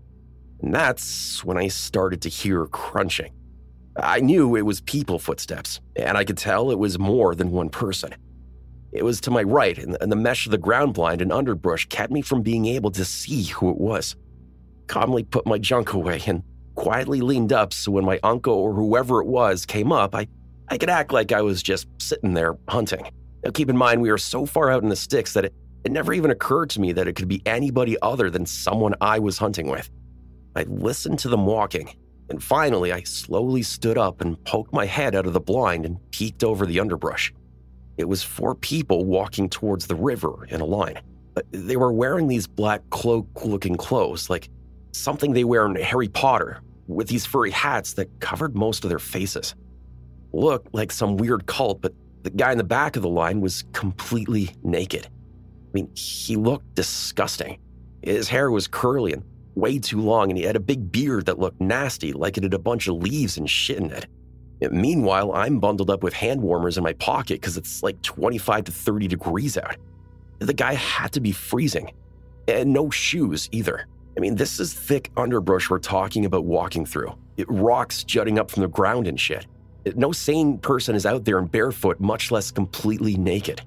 And 0.62 0.74
that's 0.74 1.44
when 1.46 1.58
I 1.58 1.70
started 1.70 2.22
to 2.24 2.30
hear 2.30 2.66
crunching. 2.68 3.32
I 3.96 4.20
knew 4.20 4.58
it 4.58 4.66
was 4.66 4.82
people 4.82 5.20
footsteps, 5.20 5.80
and 5.96 6.18
I 6.18 6.26
could 6.26 6.38
tell 6.38 6.70
it 6.70 6.80
was 6.80 7.00
more 7.00 7.34
than 7.34 7.52
one 7.52 7.70
person. 7.70 8.14
It 8.92 9.06
was 9.06 9.22
to 9.22 9.32
my 9.32 9.44
right, 9.44 9.78
and 9.78 10.12
the 10.12 10.18
mesh 10.18 10.46
of 10.46 10.52
the 10.52 10.58
ground 10.58 10.94
blind 10.94 11.22
and 11.22 11.32
underbrush 11.32 11.88
kept 11.88 12.12
me 12.12 12.22
from 12.22 12.42
being 12.42 12.66
able 12.66 12.92
to 12.92 13.06
see 13.06 13.44
who 13.44 13.70
it 13.70 13.78
was. 13.78 14.18
Calmly 14.88 15.24
put 15.24 15.48
my 15.48 15.58
junk 15.58 15.94
away 15.94 16.22
and 16.28 16.44
quietly 16.76 17.22
leaned 17.22 17.54
up 17.54 17.72
so 17.72 17.94
when 17.94 18.04
my 18.04 18.20
uncle 18.22 18.54
or 18.54 18.74
whoever 18.74 19.22
it 19.22 19.28
was 19.28 19.66
came 19.66 19.94
up, 19.94 20.14
I 20.14 20.28
I 20.72 20.78
could 20.78 20.90
act 20.90 21.12
like 21.12 21.34
I 21.34 21.42
was 21.42 21.62
just 21.62 21.86
sitting 21.98 22.34
there 22.34 22.56
hunting. 22.70 23.12
Now, 23.44 23.52
keep 23.52 23.70
in 23.70 23.76
mind, 23.76 24.02
we 24.02 24.10
were 24.10 24.18
so 24.18 24.46
far 24.46 24.72
out 24.72 24.82
in 24.84 24.88
the 24.88 24.96
sticks 24.96 25.34
that 25.34 25.44
it, 25.44 25.54
it 25.84 25.92
never 25.92 26.14
even 26.14 26.32
occurred 26.32 26.70
to 26.70 26.80
me 26.80 26.94
that 26.94 27.10
it 27.10 27.18
could 27.18 27.28
be 27.28 27.42
anybody 27.46 27.98
other 28.02 28.30
than 28.30 28.46
someone 28.46 28.96
I 29.02 29.20
was 29.20 29.38
hunting 29.38 29.68
with. 29.68 29.90
I 30.56 30.64
listened 30.64 31.20
to 31.20 31.28
them 31.28 31.46
walking, 31.46 31.94
and 32.30 32.42
finally, 32.42 32.94
I 32.94 33.04
slowly 33.04 33.64
stood 33.64 33.98
up 33.98 34.22
and 34.22 34.42
poked 34.46 34.72
my 34.72 34.86
head 34.86 35.14
out 35.14 35.26
of 35.26 35.34
the 35.34 35.42
blind 35.42 35.86
and 35.86 35.98
peeked 36.12 36.42
over 36.42 36.66
the 36.66 36.80
underbrush. 36.80 37.34
It 37.98 38.08
was 38.08 38.24
four 38.24 38.56
people 38.56 39.04
walking 39.04 39.50
towards 39.50 39.88
the 39.88 39.96
river 39.96 40.46
in 40.48 40.62
a 40.62 40.66
line. 40.66 41.02
They 41.52 41.76
were 41.76 41.92
wearing 41.92 42.28
these 42.28 42.48
black 42.48 42.82
cloak 42.92 43.28
looking 43.44 43.76
clothes, 43.76 44.30
like 44.30 44.50
something 44.94 45.34
they 45.34 45.44
wear 45.44 45.66
in 45.66 45.76
Harry 45.76 46.08
Potter, 46.08 46.62
with 46.88 47.10
these 47.10 47.26
furry 47.26 47.52
hats 47.52 47.94
that 47.96 48.22
covered 48.22 48.56
most 48.56 48.86
of 48.86 48.90
their 48.90 49.00
faces. 49.00 49.54
Looked 50.34 50.74
like 50.74 50.92
some 50.92 51.18
weird 51.18 51.46
cult, 51.46 51.82
but 51.82 51.94
the 52.24 52.30
guy 52.30 52.52
in 52.52 52.58
the 52.58 52.64
back 52.64 52.96
of 52.96 53.02
the 53.02 53.10
line 53.10 53.42
was 53.42 53.64
completely 53.74 54.52
naked. 54.64 55.08
I 55.08 55.70
mean, 55.74 55.90
he 55.96 56.36
looked 56.36 56.76
disgusting. 56.76 57.58
His 58.04 58.28
hair 58.28 58.52
was 58.52 58.68
curly 58.68 59.14
and 59.14 59.24
way 59.56 59.80
too 59.80 60.02
long, 60.02 60.30
and 60.30 60.38
he 60.38 60.44
had 60.44 60.56
a 60.56 60.62
big 60.62 60.92
beard 60.92 61.26
that 61.26 61.40
looked 61.40 61.62
nasty, 61.62 62.14
like 62.14 62.38
it 62.38 62.44
had 62.44 62.54
a 62.54 62.60
bunch 62.60 62.88
of 62.88 62.96
leaves 62.96 63.38
and 63.38 63.50
shit 63.50 63.78
in 63.78 63.92
it. 63.92 64.08
Meanwhile, 64.72 65.34
I'm 65.34 65.60
bundled 65.60 65.90
up 65.90 66.04
with 66.04 66.14
hand 66.14 66.42
warmers 66.42 66.78
in 66.78 66.84
my 66.84 66.94
pocket 66.94 67.42
because 67.42 67.58
it's 67.58 67.82
like 67.82 68.00
25 68.04 68.66
to 68.66 68.72
30 68.72 69.08
degrees 69.08 69.58
out. 69.58 69.78
The 70.40 70.54
guy 70.54 70.74
had 70.74 71.12
to 71.14 71.20
be 71.20 71.32
freezing. 71.32 71.92
And 72.48 72.74
no 72.74 72.90
shoes 72.90 73.50
either. 73.52 73.88
I 74.16 74.20
mean, 74.20 74.36
this 74.36 74.60
is 74.60 74.74
thick 74.74 75.10
underbrush 75.18 75.70
we're 75.70 75.80
talking 75.80 76.26
about 76.26 76.46
walking 76.46 76.86
through. 76.86 77.16
It 77.38 77.48
rocks 77.50 78.04
jutting 78.04 78.38
up 78.38 78.52
from 78.52 78.62
the 78.62 78.68
ground 78.68 79.08
and 79.08 79.20
shit. 79.20 79.48
No 79.96 80.12
sane 80.12 80.58
person 80.60 80.96
is 80.96 81.06
out 81.06 81.26
there 81.26 81.40
in 81.40 81.48
barefoot, 81.48 82.00
much 82.00 82.32
less 82.32 82.52
completely 82.52 83.16
naked. 83.16 83.62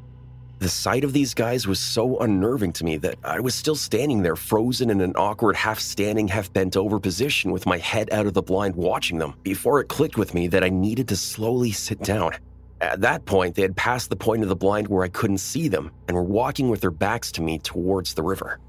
The 0.61 0.69
sight 0.69 1.05
of 1.05 1.13
these 1.13 1.35
guys 1.35 1.67
was 1.67 1.81
so 1.81 2.19
unnerving 2.21 2.73
to 2.75 2.85
me 2.85 2.97
that 2.99 3.19
I 3.25 3.41
was 3.41 3.55
still 3.55 3.75
standing 3.75 4.23
there, 4.23 4.37
frozen 4.37 4.89
in 4.89 5.01
an 5.01 5.15
awkward 5.17 5.57
half 5.57 5.81
standing, 5.81 6.29
half 6.29 6.53
bent 6.53 6.77
over 6.77 7.01
position 7.01 7.51
with 7.51 7.67
my 7.67 7.79
head 7.79 8.11
out 8.13 8.27
of 8.27 8.35
the 8.35 8.43
blind 8.43 8.77
watching 8.77 9.19
them, 9.19 9.35
before 9.43 9.81
it 9.81 9.89
clicked 9.89 10.17
with 10.17 10.33
me 10.33 10.47
that 10.49 10.65
I 10.65 10.69
needed 10.71 11.09
to 11.09 11.17
slowly 11.17 11.73
sit 11.73 12.01
down. 12.01 12.33
At 12.81 13.01
that 13.01 13.25
point, 13.25 13.57
they 13.57 13.63
had 13.63 13.77
passed 13.77 14.11
the 14.11 14.17
point 14.17 14.43
of 14.43 14.49
the 14.49 14.57
blind 14.57 14.89
where 14.89 15.05
I 15.05 15.09
couldn't 15.09 15.39
see 15.39 15.69
them 15.69 15.91
and 16.07 16.17
were 16.17 16.23
walking 16.23 16.69
with 16.69 16.81
their 16.81 16.91
backs 16.91 17.33
to 17.33 17.43
me 17.43 17.59
towards 17.59 18.15
the 18.15 18.23
river. 18.23 18.61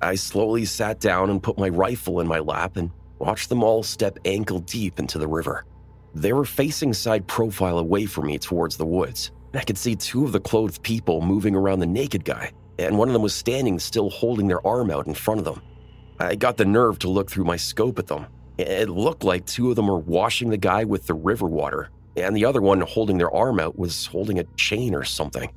I 0.00 0.14
slowly 0.14 0.64
sat 0.64 0.98
down 0.98 1.30
and 1.30 1.42
put 1.42 1.58
my 1.58 1.68
rifle 1.68 2.20
in 2.20 2.26
my 2.26 2.38
lap 2.38 2.76
and 2.76 2.90
watched 3.18 3.50
them 3.50 3.62
all 3.62 3.82
step 3.82 4.18
ankle 4.24 4.60
deep 4.60 4.98
into 4.98 5.18
the 5.18 5.28
river. 5.28 5.64
They 6.14 6.32
were 6.32 6.44
facing 6.44 6.92
side 6.92 7.26
profile 7.26 7.78
away 7.78 8.06
from 8.06 8.26
me 8.26 8.38
towards 8.38 8.76
the 8.76 8.86
woods. 8.86 9.30
I 9.54 9.62
could 9.62 9.78
see 9.78 9.94
two 9.94 10.24
of 10.24 10.32
the 10.32 10.40
clothed 10.40 10.82
people 10.82 11.20
moving 11.20 11.54
around 11.54 11.78
the 11.78 11.86
naked 11.86 12.24
guy, 12.24 12.52
and 12.78 12.98
one 12.98 13.08
of 13.08 13.12
them 13.12 13.22
was 13.22 13.34
standing 13.34 13.78
still 13.78 14.10
holding 14.10 14.48
their 14.48 14.64
arm 14.66 14.90
out 14.90 15.06
in 15.06 15.14
front 15.14 15.38
of 15.38 15.44
them. 15.44 15.62
I 16.18 16.34
got 16.34 16.56
the 16.56 16.64
nerve 16.64 16.98
to 17.00 17.08
look 17.08 17.30
through 17.30 17.44
my 17.44 17.56
scope 17.56 17.98
at 17.98 18.06
them. 18.06 18.26
It 18.58 18.88
looked 18.90 19.24
like 19.24 19.46
two 19.46 19.70
of 19.70 19.76
them 19.76 19.86
were 19.88 19.98
washing 19.98 20.50
the 20.50 20.56
guy 20.56 20.84
with 20.84 21.06
the 21.06 21.14
river 21.14 21.46
water, 21.46 21.90
and 22.16 22.36
the 22.36 22.44
other 22.44 22.60
one 22.60 22.80
holding 22.80 23.16
their 23.16 23.34
arm 23.34 23.58
out 23.60 23.78
was 23.78 24.06
holding 24.06 24.38
a 24.38 24.44
chain 24.56 24.94
or 24.94 25.04
something. 25.04 25.50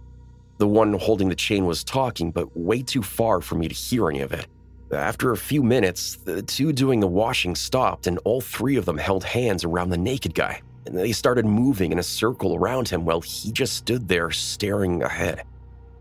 The 0.59 0.67
one 0.67 0.93
holding 0.93 1.29
the 1.29 1.35
chain 1.35 1.65
was 1.65 1.83
talking, 1.83 2.31
but 2.31 2.55
way 2.55 2.83
too 2.83 3.01
far 3.01 3.41
for 3.41 3.55
me 3.55 3.67
to 3.67 3.75
hear 3.75 4.09
any 4.09 4.21
of 4.21 4.31
it. 4.31 4.47
After 4.93 5.31
a 5.31 5.37
few 5.37 5.63
minutes, 5.63 6.15
the 6.17 6.41
two 6.41 6.71
doing 6.71 6.99
the 6.99 7.07
washing 7.07 7.55
stopped, 7.55 8.07
and 8.07 8.19
all 8.25 8.41
three 8.41 8.75
of 8.75 8.85
them 8.85 8.97
held 8.97 9.23
hands 9.23 9.63
around 9.63 9.89
the 9.89 9.97
naked 9.97 10.33
guy. 10.33 10.61
And 10.85 10.97
they 10.97 11.11
started 11.11 11.45
moving 11.45 11.91
in 11.91 11.99
a 11.99 12.03
circle 12.03 12.55
around 12.55 12.89
him 12.89 13.05
while 13.05 13.21
he 13.21 13.51
just 13.51 13.75
stood 13.75 14.07
there 14.07 14.31
staring 14.31 15.01
ahead. 15.01 15.43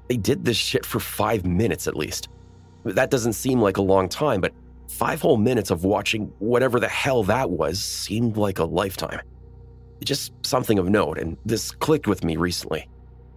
They 0.08 0.16
did 0.16 0.44
this 0.44 0.56
shit 0.56 0.84
for 0.84 1.00
five 1.00 1.46
minutes 1.46 1.86
at 1.86 1.96
least. 1.96 2.28
That 2.84 3.10
doesn't 3.10 3.34
seem 3.34 3.60
like 3.60 3.76
a 3.76 3.82
long 3.82 4.08
time, 4.08 4.40
but 4.40 4.52
five 4.88 5.20
whole 5.20 5.36
minutes 5.36 5.70
of 5.70 5.84
watching 5.84 6.32
whatever 6.38 6.80
the 6.80 6.88
hell 6.88 7.22
that 7.24 7.48
was 7.50 7.80
seemed 7.82 8.36
like 8.36 8.58
a 8.58 8.64
lifetime. 8.64 9.20
Just 10.04 10.32
something 10.44 10.78
of 10.78 10.88
note, 10.88 11.18
and 11.18 11.36
this 11.46 11.70
clicked 11.70 12.08
with 12.08 12.24
me 12.24 12.36
recently. 12.36 12.88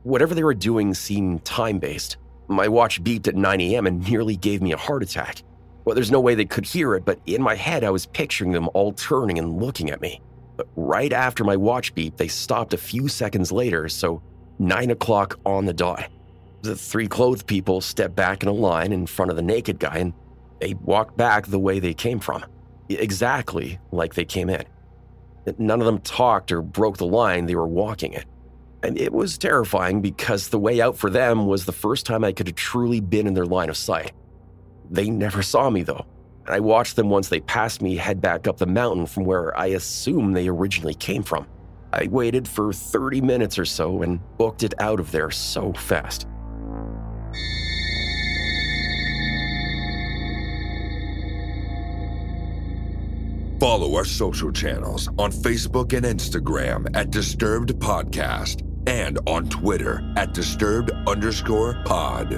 Whatever 0.03 0.33
they 0.33 0.43
were 0.43 0.55
doing 0.55 0.93
seemed 0.93 1.45
time 1.45 1.77
based. 1.77 2.17
My 2.47 2.67
watch 2.67 3.03
beeped 3.03 3.27
at 3.27 3.36
9 3.36 3.62
a.m. 3.62 3.88
and 3.88 4.08
nearly 4.08 4.36
gave 4.36 4.62
me 4.62 4.71
a 4.71 4.77
heart 4.77 5.03
attack. 5.03 5.41
Well, 5.84 5.95
there's 5.95 6.12
no 6.12 6.19
way 6.19 6.36
they 6.36 6.45
could 6.45 6.65
hear 6.65 6.95
it, 6.95 7.05
but 7.05 7.19
in 7.25 7.41
my 7.41 7.55
head, 7.55 7.84
I 7.84 7.89
was 7.89 8.05
picturing 8.05 8.51
them 8.51 8.69
all 8.73 8.91
turning 8.91 9.38
and 9.39 9.62
looking 9.62 9.89
at 9.89 10.01
me. 10.01 10.21
But 10.58 10.67
right 10.75 11.12
after 11.12 11.43
my 11.43 11.55
watch 11.55 11.93
beeped, 11.93 12.17
they 12.17 12.27
stopped 12.27 12.73
a 12.73 12.77
few 12.77 13.08
seconds 13.08 13.51
later, 13.51 13.89
so 13.89 14.21
9 14.60 14.91
o'clock 14.91 15.39
on 15.45 15.65
the 15.65 15.73
dot. 15.73 16.10
The 16.62 16.75
three 16.75 17.08
clothed 17.08 17.45
people 17.45 17.81
stepped 17.81 18.15
back 18.15 18.41
in 18.41 18.49
a 18.49 18.53
line 18.53 18.91
in 18.91 19.05
front 19.05 19.29
of 19.29 19.38
the 19.38 19.43
naked 19.43 19.79
guy 19.79 19.97
and 19.97 20.13
they 20.60 20.73
walked 20.73 21.17
back 21.17 21.45
the 21.45 21.60
way 21.60 21.79
they 21.79 21.93
came 21.93 22.19
from. 22.19 22.45
Exactly 22.89 23.79
like 23.91 24.15
they 24.15 24.25
came 24.25 24.49
in. 24.49 24.63
None 25.58 25.79
of 25.79 25.86
them 25.86 25.99
talked 25.99 26.51
or 26.51 26.62
broke 26.62 26.97
the 26.97 27.05
line 27.05 27.45
they 27.45 27.55
were 27.55 27.67
walking 27.67 28.13
it. 28.13 28.25
And 28.86 29.00
it 29.02 29.12
was 29.12 29.39
terrifying 29.39 30.00
because 30.00 30.50
the 30.50 30.60
way 30.60 30.80
out 30.80 30.95
for 30.95 31.10
them 31.10 31.48
was 31.48 31.65
the 31.65 31.71
first 31.71 32.06
time 32.06 32.24
I 32.24 32.32
could 32.32 32.45
have 32.45 32.56
truly 32.56 33.00
been 33.00 33.26
in 33.26 33.34
their 33.34 33.48
line 33.48 33.69
of 33.69 33.78
sight. 33.78 34.12
They 34.91 35.10
never 35.10 35.41
saw 35.41 35.71
me 35.71 35.82
though. 35.82 36.06
and 36.45 36.54
I 36.54 36.60
watched 36.60 36.95
them 36.95 37.10
once 37.10 37.30
they 37.30 37.39
passed 37.39 37.82
me 37.82 37.95
head 37.95 38.21
back 38.21 38.48
up 38.48 38.58
the 38.60 38.67
mountain 38.67 39.08
from 39.08 39.26
where 39.26 39.58
I 39.58 39.67
assume 39.69 40.34
they 40.34 40.48
originally 40.48 40.93
came 40.93 41.24
from. 41.24 41.48
I 41.93 42.06
waited 42.12 42.48
for 42.48 42.71
30 42.71 43.21
minutes 43.21 43.58
or 43.58 43.65
so 43.65 44.04
and 44.04 44.19
booked 44.38 44.62
it 44.62 44.76
out 44.80 45.00
of 45.00 45.10
there 45.10 45.32
so 45.32 45.74
fast. 45.74 46.28
Follow 53.60 53.95
our 53.95 54.06
social 54.06 54.52
channels 54.52 55.08
on 55.17 55.32
Facebook 55.32 55.93
and 55.93 56.06
Instagram 56.06 56.95
at 56.95 57.10
Disturbed 57.10 57.74
Podcast 57.80 58.62
and 58.88 59.19
on 59.26 59.50
Twitter 59.50 60.02
at 60.17 60.34
Disturbed 60.34 60.91
underscore 61.08 61.82
pod. 61.86 62.34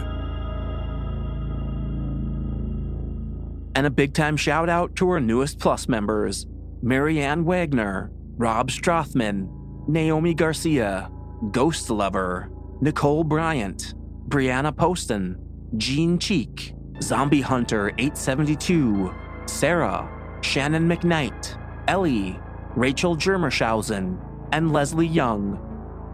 And 3.75 3.85
a 3.85 3.91
big 3.91 4.13
time 4.13 4.37
shout 4.37 4.69
out 4.69 4.95
to 4.95 5.09
our 5.09 5.19
newest 5.19 5.59
Plus 5.59 5.87
members 5.87 6.47
Marianne 6.81 7.43
Wagner, 7.43 8.11
Rob 8.37 8.69
Strothman, 8.69 9.49
Naomi 9.87 10.33
Garcia, 10.33 11.11
Ghost 11.51 11.89
Lover, 11.89 12.49
Nicole 12.81 13.23
Bryant, 13.23 13.93
Brianna 14.27 14.75
Poston, 14.75 15.37
Jean 15.77 16.17
Cheek, 16.17 16.73
Zombie 17.01 17.41
Hunter 17.41 17.89
872, 17.97 19.13
Sarah, 19.45 20.09
Shannon 20.41 20.87
McKnight, 20.87 21.57
Ellie, 21.87 22.39
Rachel 22.75 23.15
Germershausen, 23.15 24.19
and 24.51 24.71
Leslie 24.71 25.07
Young. 25.07 25.66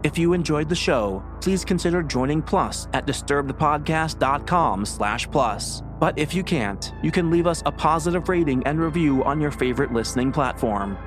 If 0.04 0.16
you 0.18 0.34
enjoyed 0.34 0.68
the 0.68 0.74
show, 0.74 1.24
please 1.40 1.64
consider 1.64 2.02
joining 2.02 2.42
Plus 2.42 2.88
at 2.92 3.06
disturbedpodcast.com 3.06 4.84
slash 4.84 5.30
plus. 5.30 5.82
But 5.98 6.18
if 6.18 6.34
you 6.34 6.44
can't, 6.44 6.92
you 7.02 7.10
can 7.10 7.30
leave 7.30 7.46
us 7.46 7.62
a 7.64 7.72
positive 7.72 8.28
rating 8.28 8.62
and 8.66 8.78
review 8.78 9.24
on 9.24 9.40
your 9.40 9.50
favorite 9.50 9.94
listening 9.94 10.30
platform. 10.30 10.98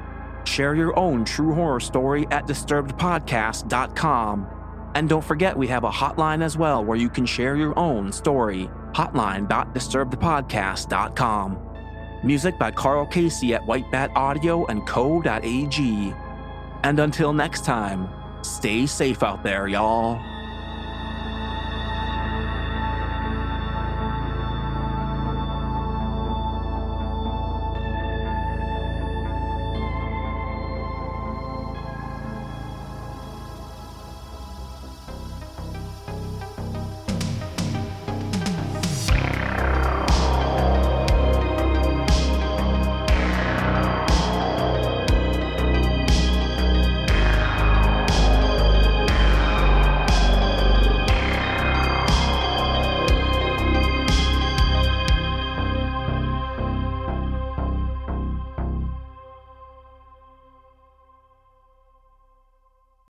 Share 0.45 0.73
your 0.73 0.97
own 0.97 1.25
true 1.25 1.53
horror 1.53 1.79
story 1.79 2.25
at 2.31 2.47
disturbedpodcast.com. 2.47 4.47
And 4.95 5.07
don't 5.07 5.23
forget, 5.23 5.55
we 5.55 5.67
have 5.67 5.83
a 5.83 5.91
hotline 5.91 6.41
as 6.41 6.57
well 6.57 6.83
where 6.83 6.97
you 6.97 7.09
can 7.09 7.27
share 7.27 7.55
your 7.55 7.77
own 7.77 8.11
story. 8.11 8.67
Hotline.disturbedpodcast.com. 8.93 11.59
Music 12.23 12.57
by 12.57 12.71
Carl 12.71 13.05
Casey 13.05 13.53
at 13.53 13.63
White 13.67 13.91
Bat 13.91 14.09
Audio 14.15 14.65
and 14.65 14.87
Co.ag. 14.87 16.15
And 16.83 16.99
until 16.99 17.33
next 17.33 17.63
time, 17.63 18.09
stay 18.41 18.85
safe 18.85 19.23
out 19.23 19.43
there, 19.43 19.67
y'all. 19.67 20.36